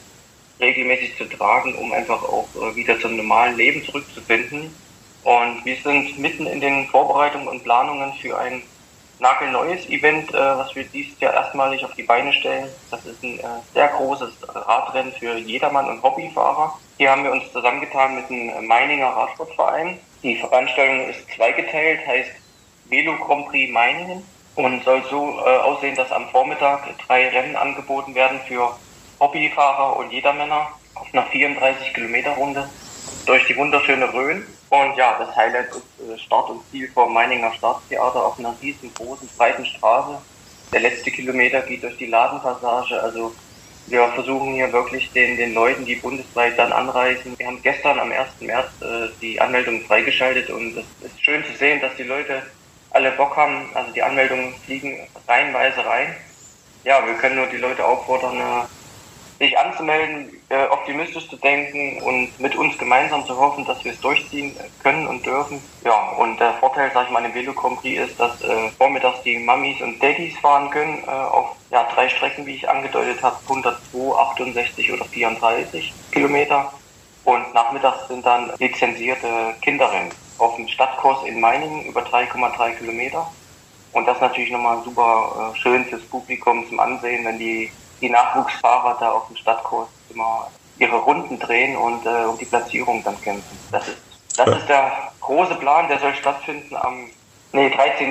regelmäßig 0.59 1.17
zu 1.17 1.25
tragen, 1.25 1.75
um 1.75 1.91
einfach 1.91 2.23
auch 2.23 2.47
äh, 2.55 2.75
wieder 2.75 2.99
zum 2.99 3.15
normalen 3.15 3.57
Leben 3.57 3.83
zurückzufinden. 3.83 4.75
Und 5.23 5.65
wir 5.65 5.75
sind 5.83 6.17
mitten 6.17 6.47
in 6.47 6.61
den 6.61 6.87
Vorbereitungen 6.87 7.47
und 7.47 7.63
Planungen 7.63 8.13
für 8.13 8.37
ein 8.37 8.63
nagelneues 9.19 9.87
Event, 9.89 10.33
äh, 10.33 10.37
was 10.37 10.73
wir 10.75 10.83
dieses 10.85 11.19
Jahr 11.19 11.33
erstmalig 11.33 11.83
auf 11.83 11.93
die 11.95 12.03
Beine 12.03 12.31
stellen. 12.33 12.69
Das 12.89 13.05
ist 13.05 13.21
ein 13.23 13.39
äh, 13.39 13.43
sehr 13.73 13.87
großes 13.89 14.31
Radrennen 14.47 15.13
für 15.13 15.37
jedermann 15.37 15.89
und 15.89 16.01
Hobbyfahrer. 16.01 16.77
Hier 16.97 17.11
haben 17.11 17.23
wir 17.23 17.31
uns 17.31 17.51
zusammengetan 17.51 18.15
mit 18.15 18.29
dem 18.29 18.67
Meininger 18.67 19.07
Radsportverein. 19.07 19.99
Die 20.23 20.35
Veranstaltung 20.35 21.09
ist 21.09 21.29
zweigeteilt, 21.35 22.05
heißt 22.07 22.31
Velo 22.85 23.15
Grand 23.17 23.47
Prix 23.49 23.71
Meiningen 23.71 24.23
und 24.55 24.83
soll 24.83 25.03
so 25.11 25.39
aussehen, 25.39 25.95
dass 25.95 26.11
am 26.11 26.27
Vormittag 26.29 26.87
drei 27.05 27.29
Rennen 27.29 27.55
angeboten 27.55 28.15
werden 28.15 28.39
für 28.47 28.75
Hobbyfahrer 29.19 29.97
und 29.97 30.11
Jedermänner 30.11 30.69
auf 30.95 31.07
einer 31.13 31.25
34 31.27 31.93
Kilometer 31.93 32.31
Runde 32.31 32.69
durch 33.25 33.45
die 33.45 33.55
wunderschöne 33.55 34.11
Rhön. 34.13 34.45
Und 34.69 34.97
ja, 34.97 35.17
das 35.17 35.35
Highlight 35.35 35.69
ist 35.69 36.09
äh, 36.09 36.17
Start 36.17 36.49
und 36.49 36.61
Ziel 36.71 36.89
vom 36.91 37.13
Meininger 37.13 37.53
Staatstheater 37.53 38.25
auf 38.25 38.37
einer 38.37 38.55
riesengroßen, 38.61 39.29
breiten 39.37 39.65
Straße. 39.65 40.21
Der 40.73 40.81
letzte 40.81 41.11
Kilometer 41.11 41.61
geht 41.61 41.83
durch 41.83 41.97
die 41.97 42.07
Ladenpassage. 42.07 43.01
Also 43.01 43.33
wir 43.87 44.05
versuchen 44.09 44.53
hier 44.53 44.71
wirklich 44.73 45.09
den, 45.13 45.37
den 45.37 45.53
Leuten, 45.53 45.85
die 45.85 45.95
bundesweit 45.95 46.59
dann 46.59 46.73
anreisen. 46.73 47.39
Wir 47.39 47.47
haben 47.47 47.61
gestern 47.61 47.99
am 47.99 48.11
1. 48.11 48.27
März 48.41 48.67
äh, 48.81 49.07
die 49.21 49.39
Anmeldung 49.39 49.81
freigeschaltet 49.85 50.49
und 50.49 50.77
es 50.77 50.85
ist 51.01 51.23
schön 51.23 51.43
zu 51.45 51.53
sehen, 51.53 51.79
dass 51.79 51.95
die 51.95 52.03
Leute 52.03 52.43
alle 52.91 53.11
Bock 53.11 53.37
haben. 53.37 53.69
Also 53.73 53.91
die 53.93 54.03
Anmeldungen 54.03 54.53
fliegen 54.65 55.07
reihenweise 55.27 55.85
rein. 55.85 56.15
Ja, 56.83 57.05
wir 57.05 57.13
können 57.13 57.37
nur 57.37 57.47
die 57.47 57.57
Leute 57.57 57.85
auffordern, 57.85 58.37
äh, 58.37 58.65
sich 59.39 59.57
anzumelden, 59.57 60.31
äh, 60.49 60.65
optimistisch 60.67 61.29
zu 61.29 61.35
denken 61.37 62.01
und 62.01 62.39
mit 62.39 62.55
uns 62.55 62.77
gemeinsam 62.77 63.25
zu 63.25 63.37
hoffen, 63.37 63.65
dass 63.65 63.83
wir 63.83 63.91
es 63.91 63.99
durchziehen 63.99 64.55
können 64.81 65.07
und 65.07 65.25
dürfen. 65.25 65.61
Ja, 65.83 66.11
und 66.17 66.39
der 66.39 66.53
Vorteil, 66.53 66.89
sag 66.93 67.05
ich 67.05 67.11
mal, 67.11 67.23
im 67.23 67.33
Velo 67.33 67.53
Grand 67.53 67.83
ist, 67.85 68.19
dass 68.19 68.41
äh, 68.41 68.69
vormittags 68.77 69.21
die 69.23 69.37
Mamis 69.37 69.81
und 69.81 70.01
Daddys 70.01 70.37
fahren 70.39 70.69
können 70.69 71.03
äh, 71.05 71.11
auf 71.11 71.55
ja, 71.69 71.87
drei 71.93 72.09
Strecken, 72.09 72.45
wie 72.45 72.55
ich 72.55 72.69
angedeutet 72.69 73.21
habe, 73.21 73.37
102, 73.47 74.17
68 74.17 74.91
oder 74.91 75.05
34 75.05 75.93
Kilometer. 76.11 76.73
Und 77.23 77.53
nachmittags 77.53 78.07
sind 78.07 78.25
dann 78.25 78.53
lizenzierte 78.57 79.27
Kinderrennen 79.61 80.11
auf 80.37 80.55
dem 80.55 80.67
Stadtkurs 80.67 81.23
in 81.25 81.39
Meiningen 81.39 81.85
über 81.85 82.01
3,3 82.01 82.75
Kilometer. 82.75 83.29
Und 83.91 84.07
das 84.07 84.21
natürlich 84.21 84.51
nochmal 84.51 84.81
super 84.83 85.51
äh, 85.53 85.57
schön 85.57 85.85
fürs 85.85 86.03
Publikum 86.03 86.67
zum 86.69 86.79
Ansehen, 86.79 87.25
wenn 87.25 87.39
die, 87.39 87.71
die 88.01 88.09
Nachwuchsfahrer 88.09 88.97
da 88.99 89.11
auf 89.11 89.27
dem 89.27 89.37
Stadtkurs 89.37 89.87
immer 90.09 90.49
ihre 90.79 90.97
Runden 90.97 91.39
drehen 91.39 91.75
und 91.75 92.05
äh, 92.05 92.25
um 92.25 92.37
die 92.37 92.45
Platzierung 92.45 93.03
dann 93.03 93.19
kämpfen. 93.21 93.57
Das 93.71 93.87
ist, 93.87 93.97
das 94.35 94.47
ist 94.57 94.69
der 94.69 95.11
große 95.21 95.55
Plan, 95.55 95.87
der 95.87 95.99
soll 95.99 96.13
stattfinden 96.15 96.75
am, 96.75 97.09
nee, 97.51 97.67
13.06. 97.67 98.05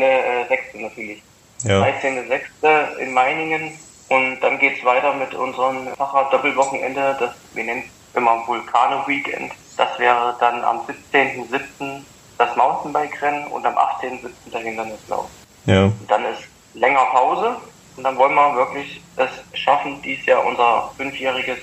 Äh, 0.74 0.82
natürlich. 0.82 1.22
Ja. 1.62 1.82
13.06. 1.82 2.96
in 2.98 3.12
Meiningen. 3.12 3.78
Und 4.08 4.40
dann 4.40 4.58
geht's 4.58 4.84
weiter 4.84 5.14
mit 5.14 5.34
unserem 5.34 5.88
Fahrrad-Doppelwochenende, 5.96 7.16
das 7.18 7.30
wir 7.54 7.64
nennen 7.64 7.90
immer 8.14 8.46
Vulkano-Weekend. 8.46 9.52
Das 9.76 9.98
wäre 9.98 10.36
dann 10.38 10.62
am 10.64 10.80
17.07. 11.12 12.02
das 12.38 12.56
Mountainbike-Rennen 12.56 13.48
und 13.48 13.66
am 13.66 13.76
18.07. 13.76 14.28
der 14.52 14.60
Hindernislauf. 14.60 15.26
Ja. 15.66 15.84
Und 15.84 16.06
dann 16.08 16.24
ist 16.24 16.42
länger 16.74 17.04
Pause 17.06 17.56
und 17.96 18.04
dann 18.04 18.16
wollen 18.16 18.34
wir 18.34 18.54
wirklich 18.54 19.00
es 19.16 19.30
schaffen, 19.66 20.00
dies 20.02 20.24
Jahr 20.24 20.46
unser 20.46 20.90
fünfjähriges 20.96 21.58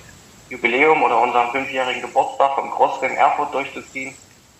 Jubiläum 0.49 1.01
oder 1.01 1.19
unseren 1.19 1.49
fünfjährigen 1.51 2.01
Geburtstag 2.01 2.53
vom 2.55 2.69
Crossrennen 2.69 3.17
Erfurt 3.17 3.53
durchzuziehen. 3.53 4.13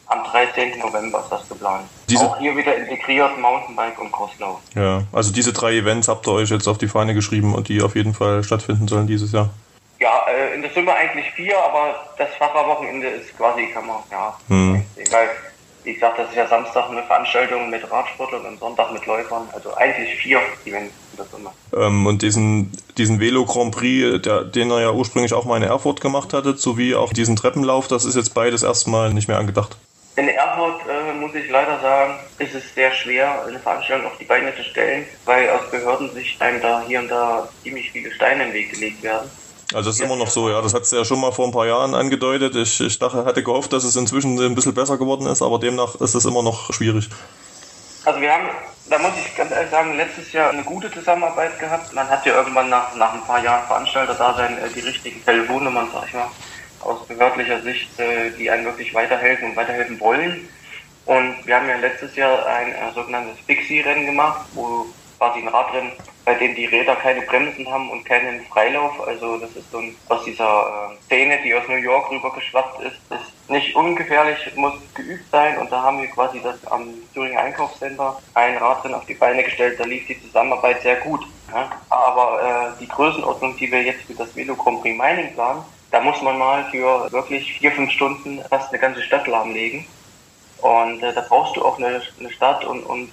Am 0.08 0.24
13. 0.24 0.80
November 0.80 1.22
ist 1.22 1.30
das 1.30 1.48
geplant. 1.48 1.84
Diese 2.10 2.26
Auch 2.26 2.38
hier 2.38 2.56
wieder 2.58 2.76
integriert 2.76 3.38
Mountainbike 3.40 4.00
und 4.00 4.12
Crosslauf. 4.12 4.60
Ja, 4.76 5.04
also 5.12 5.32
diese 5.32 5.54
drei 5.54 5.78
Events 5.78 6.08
habt 6.08 6.28
ihr 6.28 6.34
euch 6.34 6.50
jetzt 6.50 6.68
auf 6.68 6.78
die 6.78 6.88
Fahne 6.88 7.14
geschrieben 7.14 7.56
und 7.56 7.70
die 7.70 7.82
auf 7.82 7.96
jeden 7.96 8.14
Fall 8.14 8.44
stattfinden 8.44 8.88
sollen 8.88 9.08
dieses 9.08 9.32
Jahr. 9.32 9.50
Ja, 10.00 10.26
äh, 10.28 10.56
in 10.56 10.62
der 10.62 10.72
Summe 10.72 10.94
eigentlich 10.94 11.32
vier, 11.32 11.58
aber 11.58 11.96
das 12.18 12.30
Fahrerwochenende 12.38 13.08
ist 13.08 13.36
quasi, 13.38 13.68
kann 13.68 13.88
man, 13.88 13.98
ja, 14.12 14.38
hm. 14.50 14.84
weil 15.10 15.30
wie 15.84 15.94
gesagt, 15.94 16.20
das 16.20 16.30
ist 16.30 16.36
ja 16.36 16.48
Samstag 16.48 16.90
eine 16.90 17.04
Veranstaltung 17.04 17.70
mit 17.70 17.90
Radsportlern 17.90 18.46
und 18.46 18.60
Sonntag 18.60 18.92
mit 18.92 19.06
Läufern. 19.06 19.48
Also 19.54 19.76
eigentlich 19.76 20.16
vier 20.16 20.40
Events 20.66 20.94
Ähm, 21.76 22.06
und 22.06 22.22
diesen, 22.22 22.72
diesen 22.98 23.20
Velo 23.20 23.46
Grand 23.46 23.76
Prix, 23.76 24.22
der, 24.22 24.44
den 24.44 24.72
er 24.72 24.82
ja 24.82 24.92
ursprünglich 24.92 25.34
auch 25.34 25.46
mal 25.46 25.58
in 25.58 25.64
Erfurt 25.64 26.02
gemacht 26.02 26.34
hatte, 26.34 26.56
sowie 26.58 26.96
auch 26.96 27.14
diesen 27.14 27.36
Treppenlauf, 27.36 27.88
das 27.88 28.06
ist 28.06 28.16
jetzt 28.16 28.34
beides 28.34 28.64
erstmal 28.64 29.14
nicht 29.14 29.28
mehr 29.28 29.38
angedacht. 29.38 29.78
In 30.16 30.28
Erfurt 30.28 30.82
äh, 30.88 31.14
muss 31.14 31.34
ich 31.34 31.50
leider 31.50 31.80
sagen, 31.82 32.20
ist 32.38 32.54
es 32.54 32.64
sehr 32.76 32.92
schwer, 32.94 33.46
eine 33.48 33.60
Veranstaltung 33.60 34.08
auf 34.08 34.18
die 34.20 34.26
Beine 34.26 34.56
zu 34.56 34.64
stellen, 34.64 35.06
weil 35.26 35.50
aus 35.50 35.72
Behördensicht 35.72 36.40
einem 36.40 36.62
da 36.62 36.84
hier 36.88 37.00
und 37.00 37.08
da 37.08 37.50
ziemlich 37.64 37.90
viele 37.92 38.12
Steine 38.12 38.48
im 38.48 38.54
Weg 38.54 38.72
gelegt 38.72 39.02
werden. 39.02 39.30
Also 39.74 39.90
das 39.90 39.96
ist 39.96 40.06
immer 40.06 40.16
noch 40.16 40.30
so, 40.30 40.50
ja. 40.50 40.62
Das 40.62 40.76
hat 40.76 40.84
es 40.84 40.92
ja 40.92 41.04
schon 41.04 41.20
mal 41.20 41.32
vor 41.32 41.48
ein 41.48 41.52
paar 41.52 41.66
Jahren 41.66 41.96
angedeutet. 41.96 42.56
Ich, 42.56 42.80
ich 42.80 43.00
dachte, 43.00 43.26
hatte 43.26 43.42
gehofft, 43.42 43.74
dass 43.74 43.84
es 43.84 43.96
inzwischen 43.96 44.40
ein 44.40 44.54
bisschen 44.54 44.76
besser 44.76 44.98
geworden 45.00 45.26
ist, 45.26 45.42
aber 45.42 45.58
demnach 45.58 45.96
ist 45.96 46.14
es 46.14 46.26
immer 46.26 46.44
noch 46.44 46.72
schwierig. 46.72 47.10
Also 48.06 48.20
wir 48.20 48.34
haben, 48.34 48.50
da 48.90 49.00
muss 49.00 49.14
ich 49.18 49.36
ganz 49.36 49.52
ehrlich 49.52 49.72
sagen, 49.72 49.96
letztes 49.96 50.34
Jahr 50.34 50.50
eine 50.50 50.64
gute 50.64 50.92
Zusammenarbeit 50.92 51.58
gehabt. 51.58 51.94
Man 51.94 52.10
hat 52.10 52.26
ja 52.26 52.36
irgendwann 52.36 52.70
nach, 52.70 52.94
nach 52.96 53.14
ein 53.14 53.24
paar 53.24 53.42
Jahren 53.42 53.66
Veranstalter 53.66 54.14
da 54.16 54.34
sein, 54.34 54.58
äh, 54.58 54.70
die 54.76 54.82
richtigen 54.82 55.24
Telefonnummern, 55.24 55.90
sag 55.94 56.08
ich 56.08 56.14
mal, 56.14 56.28
aus 56.82 57.08
behördlicher 57.08 57.62
Sicht, 57.62 57.98
äh, 58.00 58.32
die 58.32 58.52
einen 58.52 58.66
wirklich 58.66 58.94
weiterhelfen 58.94 59.50
und 59.50 59.56
weiterhelfen 59.56 60.00
wollen. 60.02 60.50
Und 61.06 61.46
wir 61.46 61.56
haben 61.56 61.70
ja 61.70 61.78
letztes 61.78 62.16
Jahr 62.18 62.46
ein 62.46 62.74
äh, 62.74 62.92
sogenanntes 62.94 63.42
Pixie-Rennen 63.46 64.06
gemacht, 64.06 64.48
wo 64.54 64.86
quasi 65.18 65.40
ein 65.40 65.48
Radrennen, 65.48 65.94
bei 66.26 66.34
dem 66.36 66.56
die 66.56 66.66
Räder 66.66 66.98
keine 66.98 67.22
Bremsen 67.22 67.70
haben 67.70 67.90
und 67.90 68.04
keinen 68.04 68.46
Freilauf. 68.48 69.00
Also 69.08 69.38
das 69.38 69.56
ist 69.56 69.72
so 69.72 69.78
ein, 69.78 69.96
aus 70.10 70.26
dieser 70.26 70.92
äh, 70.92 71.04
Szene, 71.06 71.40
die 71.42 71.56
aus 71.56 71.68
New 71.70 71.76
York 71.76 72.12
rübergeschwappt 72.12 72.82
ist. 72.82 72.96
Ist 73.10 73.33
nicht 73.50 73.76
ungefährlich, 73.76 74.38
muss 74.56 74.74
geübt 74.94 75.30
sein 75.32 75.58
und 75.58 75.72
da 75.72 75.82
haben 75.82 76.02
wir 76.02 76.10
quasi 76.10 76.40
das 76.42 76.66
am 76.68 76.94
Thüringer 77.14 77.42
Einkaufscenter 77.42 78.22
ein 78.34 78.58
Radrennen 78.58 78.98
auf 78.98 79.06
die 79.06 79.14
Beine 79.16 79.44
gestellt. 79.44 79.80
Da 79.80 79.84
lief 79.84 80.08
die 80.08 80.22
Zusammenarbeit 80.22 80.82
sehr 80.82 80.96
gut. 80.98 81.26
Ja? 81.52 81.72
Aber 81.90 82.76
äh, 82.76 82.80
die 82.80 82.88
Größenordnung, 82.88 83.58
die 83.58 83.72
wir 83.72 83.84
jetzt 83.84 84.04
für 84.04 84.14
das 84.14 84.36
Velo 84.36 84.56
Grand 84.56 84.82
Prix 84.82 84.98
Mining 84.98 85.34
planen, 85.34 85.64
da 85.92 86.02
muss 86.02 86.22
man 86.22 86.40
mal 86.40 86.66
für 86.72 87.12
wirklich 87.12 87.54
vier, 87.54 87.72
fünf 87.72 87.92
Stunden 87.92 88.42
fast 88.50 88.70
eine 88.70 88.80
ganze 88.80 89.02
Stadt 89.04 89.28
lahmlegen. 89.28 89.86
Und 90.62 91.04
äh, 91.04 91.14
da 91.14 91.22
brauchst 91.22 91.56
du 91.56 91.66
auch 91.66 91.78
eine, 91.78 92.02
eine 92.20 92.32
Stadt 92.32 92.64
und, 92.66 92.84
und 92.84 93.12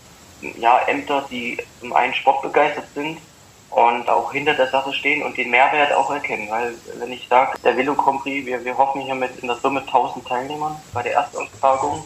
ja, 0.58 0.78
Ämter, 0.86 1.26
die 1.30 1.58
zum 1.80 1.92
einen 1.92 2.14
sportbegeistert 2.14 2.86
sind 2.94 3.18
und 3.70 4.08
auch 4.08 4.32
hinter 4.32 4.54
der 4.54 4.68
Sache 4.68 4.92
stehen 4.92 5.22
und 5.22 5.36
den 5.36 5.50
Mehrwert 5.50 5.92
auch 5.92 6.10
erkennen. 6.10 6.48
Weil, 6.50 6.74
wenn 6.98 7.12
ich 7.12 7.26
sage, 7.28 7.52
der 7.62 7.76
Velo 7.76 7.94
Prix, 7.94 8.46
wir, 8.46 8.64
wir 8.64 8.76
hoffen 8.76 9.02
hier 9.02 9.14
mit 9.14 9.38
in 9.40 9.48
der 9.48 9.56
Summe 9.56 9.80
1000 9.80 10.26
Teilnehmern 10.26 10.76
bei 10.92 11.02
der 11.02 11.14
Erstaustragung. 11.14 12.04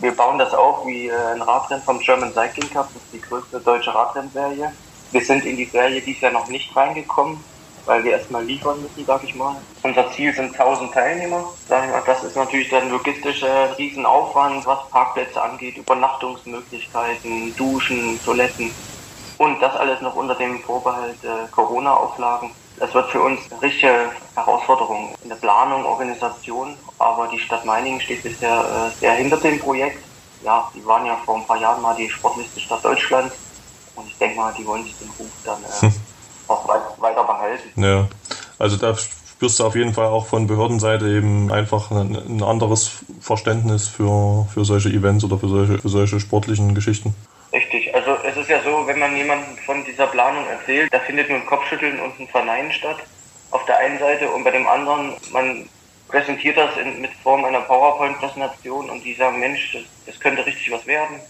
Wir 0.00 0.16
bauen 0.16 0.38
das 0.38 0.54
auf 0.54 0.86
wie 0.86 1.08
äh, 1.08 1.32
ein 1.34 1.42
Radrennen 1.42 1.82
vom 1.82 1.98
German 1.98 2.32
Cycling 2.32 2.70
Cup, 2.70 2.88
das 2.94 3.02
ist 3.02 3.12
die 3.12 3.20
größte 3.20 3.60
deutsche 3.60 3.94
Radrennserie. 3.94 4.72
Wir 5.10 5.24
sind 5.24 5.44
in 5.44 5.56
die 5.56 5.64
Serie 5.64 6.00
dieses 6.00 6.20
Jahr 6.20 6.32
noch 6.32 6.48
nicht 6.48 6.74
reingekommen 6.74 7.42
weil 7.88 8.04
wir 8.04 8.12
erstmal 8.12 8.44
liefern 8.44 8.80
müssen, 8.82 9.04
sag 9.06 9.24
ich 9.24 9.34
mal. 9.34 9.56
Unser 9.82 10.12
Ziel 10.12 10.32
sind 10.34 10.52
1000 10.52 10.92
Teilnehmer. 10.92 11.48
Das 11.68 12.22
ist 12.22 12.36
natürlich 12.36 12.68
dann 12.68 12.90
logistischer 12.90 13.76
Riesenaufwand, 13.78 14.66
was 14.66 14.90
Parkplätze 14.90 15.40
angeht, 15.40 15.78
Übernachtungsmöglichkeiten, 15.78 17.56
Duschen, 17.56 18.20
Toiletten 18.22 18.74
und 19.38 19.60
das 19.60 19.74
alles 19.76 20.00
noch 20.00 20.14
unter 20.14 20.34
dem 20.34 20.60
Vorbehalt 20.62 21.22
äh, 21.22 21.48
Corona-Auflagen. 21.52 22.52
Das 22.76 22.94
wird 22.94 23.10
für 23.10 23.22
uns 23.22 23.40
eine 23.50 23.62
richtige 23.62 24.12
Herausforderung 24.34 25.14
in 25.22 25.30
der 25.30 25.36
Planung, 25.36 25.84
Organisation, 25.84 26.76
aber 26.98 27.28
die 27.28 27.38
Stadt 27.38 27.64
Meiningen 27.64 28.00
steht 28.00 28.22
bisher 28.22 28.92
äh, 28.94 29.00
sehr 29.00 29.14
hinter 29.14 29.38
dem 29.38 29.58
Projekt. 29.58 30.04
Ja, 30.40 30.70
die 30.74 30.84
waren 30.84 31.06
ja 31.06 31.16
vor 31.24 31.36
ein 31.36 31.46
paar 31.46 31.60
Jahren 31.60 31.82
mal 31.82 31.96
die 31.96 32.08
sportlichste 32.08 32.60
Stadt 32.60 32.84
Deutschlands 32.84 33.34
und 33.96 34.06
ich 34.06 34.16
denke 34.18 34.36
mal, 34.36 34.54
die 34.56 34.64
wollen 34.64 34.84
sich 34.84 34.96
den 34.98 35.10
Ruf 35.10 35.32
dann 35.44 35.64
äh, 35.64 35.90
auch 36.46 36.68
weiter 36.98 37.24
behalten. 37.24 37.82
Ja, 37.82 38.06
also 38.58 38.76
da 38.76 38.94
spürst 39.38 39.60
du 39.60 39.64
auf 39.64 39.76
jeden 39.76 39.94
Fall 39.94 40.06
auch 40.06 40.26
von 40.26 40.46
Behördenseite 40.46 41.08
eben 41.08 41.52
einfach 41.52 41.90
ein, 41.90 42.16
ein 42.16 42.42
anderes 42.42 43.04
Verständnis 43.20 43.88
für, 43.88 44.46
für 44.52 44.64
solche 44.64 44.88
Events 44.88 45.24
oder 45.24 45.38
für 45.38 45.48
solche, 45.48 45.78
für 45.78 45.88
solche 45.88 46.20
sportlichen 46.20 46.74
Geschichten. 46.74 47.14
Richtig, 47.52 47.87
es 48.28 48.36
ist 48.36 48.50
ja 48.50 48.62
so, 48.62 48.86
wenn 48.86 48.98
man 48.98 49.16
jemandem 49.16 49.56
von 49.58 49.84
dieser 49.84 50.06
Planung 50.06 50.46
erzählt, 50.48 50.92
da 50.92 51.00
findet 51.00 51.28
nur 51.28 51.38
ein 51.38 51.46
Kopfschütteln 51.46 52.00
und 52.00 52.18
ein 52.20 52.28
Verneinen 52.28 52.72
statt. 52.72 52.98
Auf 53.50 53.64
der 53.64 53.78
einen 53.78 53.98
Seite 53.98 54.30
und 54.30 54.44
bei 54.44 54.50
dem 54.50 54.66
anderen, 54.66 55.14
man 55.32 55.68
präsentiert 56.08 56.56
das 56.56 56.76
in, 56.76 57.00
mit 57.00 57.10
Form 57.22 57.44
einer 57.44 57.60
PowerPoint-Präsentation 57.62 58.90
und 58.90 59.02
die 59.04 59.14
sagen, 59.14 59.40
Mensch, 59.40 59.72
das, 59.72 59.82
das 60.06 60.20
könnte 60.20 60.44
richtig 60.44 60.70
was 60.70 60.86
werden 60.86 61.20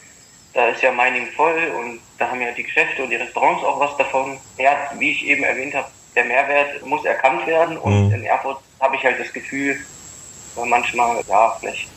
da 0.55 0.69
ist 0.69 0.83
ja 0.83 0.91
Mining 0.91 1.29
voll 1.37 1.73
und 1.79 2.01
da 2.19 2.31
haben 2.31 2.41
ja 2.41 2.51
die 2.53 2.63
Geschäfte 2.63 3.05
und 3.05 3.11
die 3.11 3.17
Restaurants 3.17 3.63
auch 3.63 3.79
was 3.79 3.97
davon. 3.97 4.39
Ja, 4.57 4.91
wie 4.99 5.13
ich 5.13 5.25
eben 5.27 5.45
erwähnt 5.45 5.75
habe, 5.75 5.89
der 6.17 6.25
Mehrwert 6.25 6.85
muss 6.85 7.05
erkannt 7.05 7.47
werden 7.47 7.77
und 7.79 8.09
mhm. 8.09 8.15
in 8.15 8.25
Erfurt 8.25 8.59
habe 8.81 8.97
ich 8.97 9.05
halt 9.05 9.21
das 9.21 9.33
Gefühl, 9.33 9.79
manchmal, 10.57 11.23
ja, 11.29 11.57
vielleicht 11.61 11.89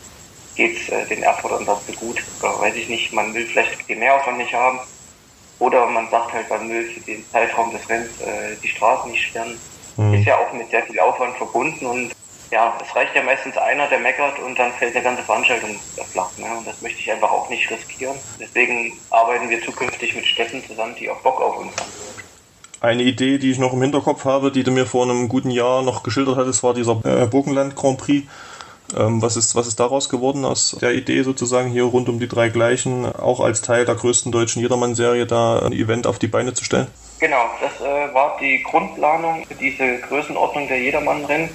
geht 0.56 0.78
es 0.78 0.90
äh, 0.90 1.06
den 1.08 1.24
Erfurtern 1.24 1.66
dazu 1.66 1.92
gut, 1.94 2.22
oder 2.40 2.60
weiß 2.60 2.76
ich 2.76 2.90
nicht, 2.90 3.14
man 3.14 3.34
will 3.34 3.48
vielleicht 3.48 3.88
den 3.88 4.00
Mehraufwand 4.00 4.38
nicht 4.38 4.54
haben 4.54 4.80
oder 5.60 5.86
man 5.86 6.10
sagt 6.10 6.34
halt, 6.34 6.50
man 6.50 6.70
will 6.70 6.92
für 6.92 7.02
den 7.02 7.30
Zeitraum 7.32 7.72
des 7.72 7.88
Rennens 7.88 8.20
äh, 8.20 8.58
die 8.64 8.68
Straßen 8.68 9.12
nicht 9.12 9.24
sperren. 9.24 9.62
Mhm. 9.96 10.14
Ist 10.14 10.26
ja 10.26 10.38
auch 10.38 10.52
mit 10.54 10.70
sehr 10.72 10.84
viel 10.84 11.00
Aufwand 11.00 11.38
verbunden 11.38 11.86
und 11.86 12.12
ja, 12.52 12.78
es 12.82 12.94
reicht 12.96 13.16
ja 13.16 13.24
meistens 13.24 13.58
einer, 13.58 13.88
der 13.88 14.00
meckert 14.00 14.40
und 14.40 14.60
dann 14.60 14.74
fällt 14.74 14.94
die 14.94 15.02
ganze 15.02 15.24
Veranstaltung 15.24 15.80
flach. 16.12 16.36
Ne? 16.38 16.58
Und 16.58 16.68
das 16.68 16.82
möchte 16.82 17.00
ich 17.00 17.10
einfach 17.10 17.32
auch 17.32 17.50
nicht 17.50 17.70
riskieren. 17.72 18.20
Deswegen 18.40 19.00
arbeiten 19.10 19.50
wir 19.50 19.62
zukünftig 19.64 20.16
mit 20.16 20.26
Städten 20.26 20.62
zusammen, 20.68 20.96
die 21.00 21.10
auch 21.10 21.22
Bock 21.22 21.40
auf 21.40 21.58
uns 21.58 21.74
haben. 21.78 21.92
Eine 22.82 23.04
Idee, 23.04 23.38
die 23.38 23.52
ich 23.52 23.60
noch 23.60 23.74
im 23.74 23.82
Hinterkopf 23.82 24.26
habe, 24.26 24.52
die 24.52 24.64
du 24.64 24.72
mir 24.72 24.86
vor 24.86 25.04
einem 25.04 25.30
guten 25.30 25.52
Jahr 25.52 25.84
noch 25.84 26.04
geschildert 26.04 26.36
hattest, 26.36 26.64
war 26.64 26.74
dieser 26.74 27.00
äh, 27.06 27.28
Burgenland 27.28 27.76
Grand 27.76 28.00
Prix. 28.00 28.28
Ähm, 28.98 29.22
was, 29.22 29.38
ist, 29.38 29.56
was 29.56 29.68
ist 29.68 29.80
daraus 29.80 30.10
geworden 30.10 30.46
aus 30.46 30.78
der 30.82 30.94
Idee 30.94 31.24
sozusagen 31.24 31.70
hier 31.70 31.84
rund 31.84 32.10
um 32.10 32.20
die 32.20 32.28
drei 32.28 32.50
Gleichen, 32.50 33.06
auch 33.06 33.40
als 33.40 33.62
Teil 33.62 33.86
der 33.86 33.96
größten 33.96 34.32
deutschen 34.32 34.62
Jedermann-Serie 34.62 35.26
da 35.26 35.60
ein 35.60 35.74
Event 35.74 36.08
auf 36.08 36.20
die 36.20 36.28
Beine 36.28 36.54
zu 36.54 36.64
stellen? 36.64 36.88
Genau, 37.20 37.50
das 37.62 37.80
äh, 37.80 38.14
war 38.14 38.38
die 38.42 38.64
Grundplanung 38.64 39.46
für 39.48 39.56
diese 39.56 40.00
Größenordnung 40.00 40.68
der 40.68 40.80
Jedermann-Rennen 40.80 41.50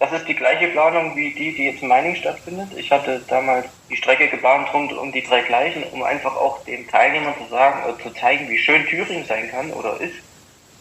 das 0.00 0.12
ist 0.12 0.26
die 0.26 0.34
gleiche 0.34 0.68
Planung 0.68 1.14
wie 1.14 1.30
die, 1.34 1.54
die 1.54 1.66
jetzt 1.66 1.82
in 1.82 1.88
Meining 1.88 2.16
stattfindet. 2.16 2.70
Ich 2.74 2.90
hatte 2.90 3.20
damals 3.28 3.66
die 3.90 3.96
Strecke 3.96 4.28
geplant 4.28 4.72
rund 4.72 4.94
um 4.94 5.12
die 5.12 5.22
drei 5.22 5.42
gleichen, 5.42 5.82
um 5.92 6.02
einfach 6.02 6.34
auch 6.36 6.64
den 6.64 6.88
Teilnehmern 6.88 7.34
zu 7.36 7.46
sagen, 7.50 7.82
äh, 7.86 8.02
zu 8.02 8.10
zeigen, 8.14 8.48
wie 8.48 8.56
schön 8.56 8.86
Thüringen 8.86 9.26
sein 9.26 9.50
kann 9.50 9.70
oder 9.70 10.00
ist. 10.00 10.14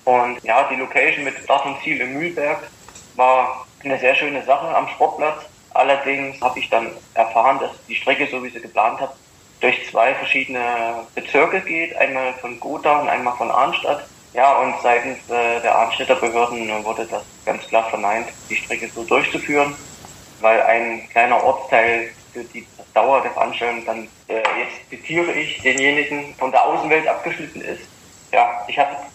Und 0.05 0.41
ja, 0.43 0.69
die 0.71 0.77
Location 0.77 1.25
mit 1.25 1.37
Start 1.43 1.65
und 1.65 1.81
Ziel 1.83 1.99
im 1.99 2.13
Mühlberg, 2.13 2.63
war 3.17 3.67
eine 3.83 3.99
sehr 3.99 4.15
schöne 4.15 4.41
Sache 4.45 4.73
am 4.73 4.87
Sportplatz. 4.87 5.43
Allerdings 5.89 6.39
habe 6.41 6.59
ich 6.59 6.69
dann 6.69 7.01
erfahren, 7.15 7.59
dass 7.59 7.83
die 7.85 7.95
Strecke, 7.95 8.27
so 8.27 8.43
wie 8.43 8.49
sie 8.51 8.61
geplant 8.61 8.99
hat, 9.01 9.17
durch 9.59 9.89
zwei 9.89 10.13
verschiedene 10.13 11.09
Bezirke 11.15 11.61
geht, 11.63 11.95
einmal 11.97 12.37
von 12.39 12.59
Gotha 12.59 13.01
und 13.01 13.09
einmal 13.09 13.35
von 13.37 13.49
Arnstadt. 13.49 14.07
Ja, 14.33 14.59
und 14.59 14.79
seitens 14.81 15.17
äh, 15.27 15.61
der 15.61 15.75
Arnstädter 15.75 16.15
Behörden 16.17 16.83
wurde 16.85 17.07
das 17.07 17.25
ganz 17.43 17.67
klar 17.67 17.89
verneint, 17.89 18.31
die 18.49 18.55
Strecke 18.55 18.91
so 18.93 19.03
durchzuführen, 19.03 19.79
weil 20.37 20.61
ein 20.61 21.09
kleiner 21.09 21.43
Ortsteil 21.43 22.15
für 22.31 22.43
die 22.45 22.71
Dauer 22.93 23.21
der 23.23 23.33
Veranstaltung 23.33 23.85
dann, 23.85 24.11
äh, 24.27 24.43
jetzt 24.59 24.89
zitiere 24.89 25.33
ich, 25.33 25.61
denjenigen 25.63 26.35
von 26.37 26.51
der 26.51 26.65
Außenwelt 26.65 27.07
abgeschnitten 27.07 27.61
ist. 27.61 27.89
Ja, 28.31 28.63
ich 28.67 28.77
habe 28.77 29.08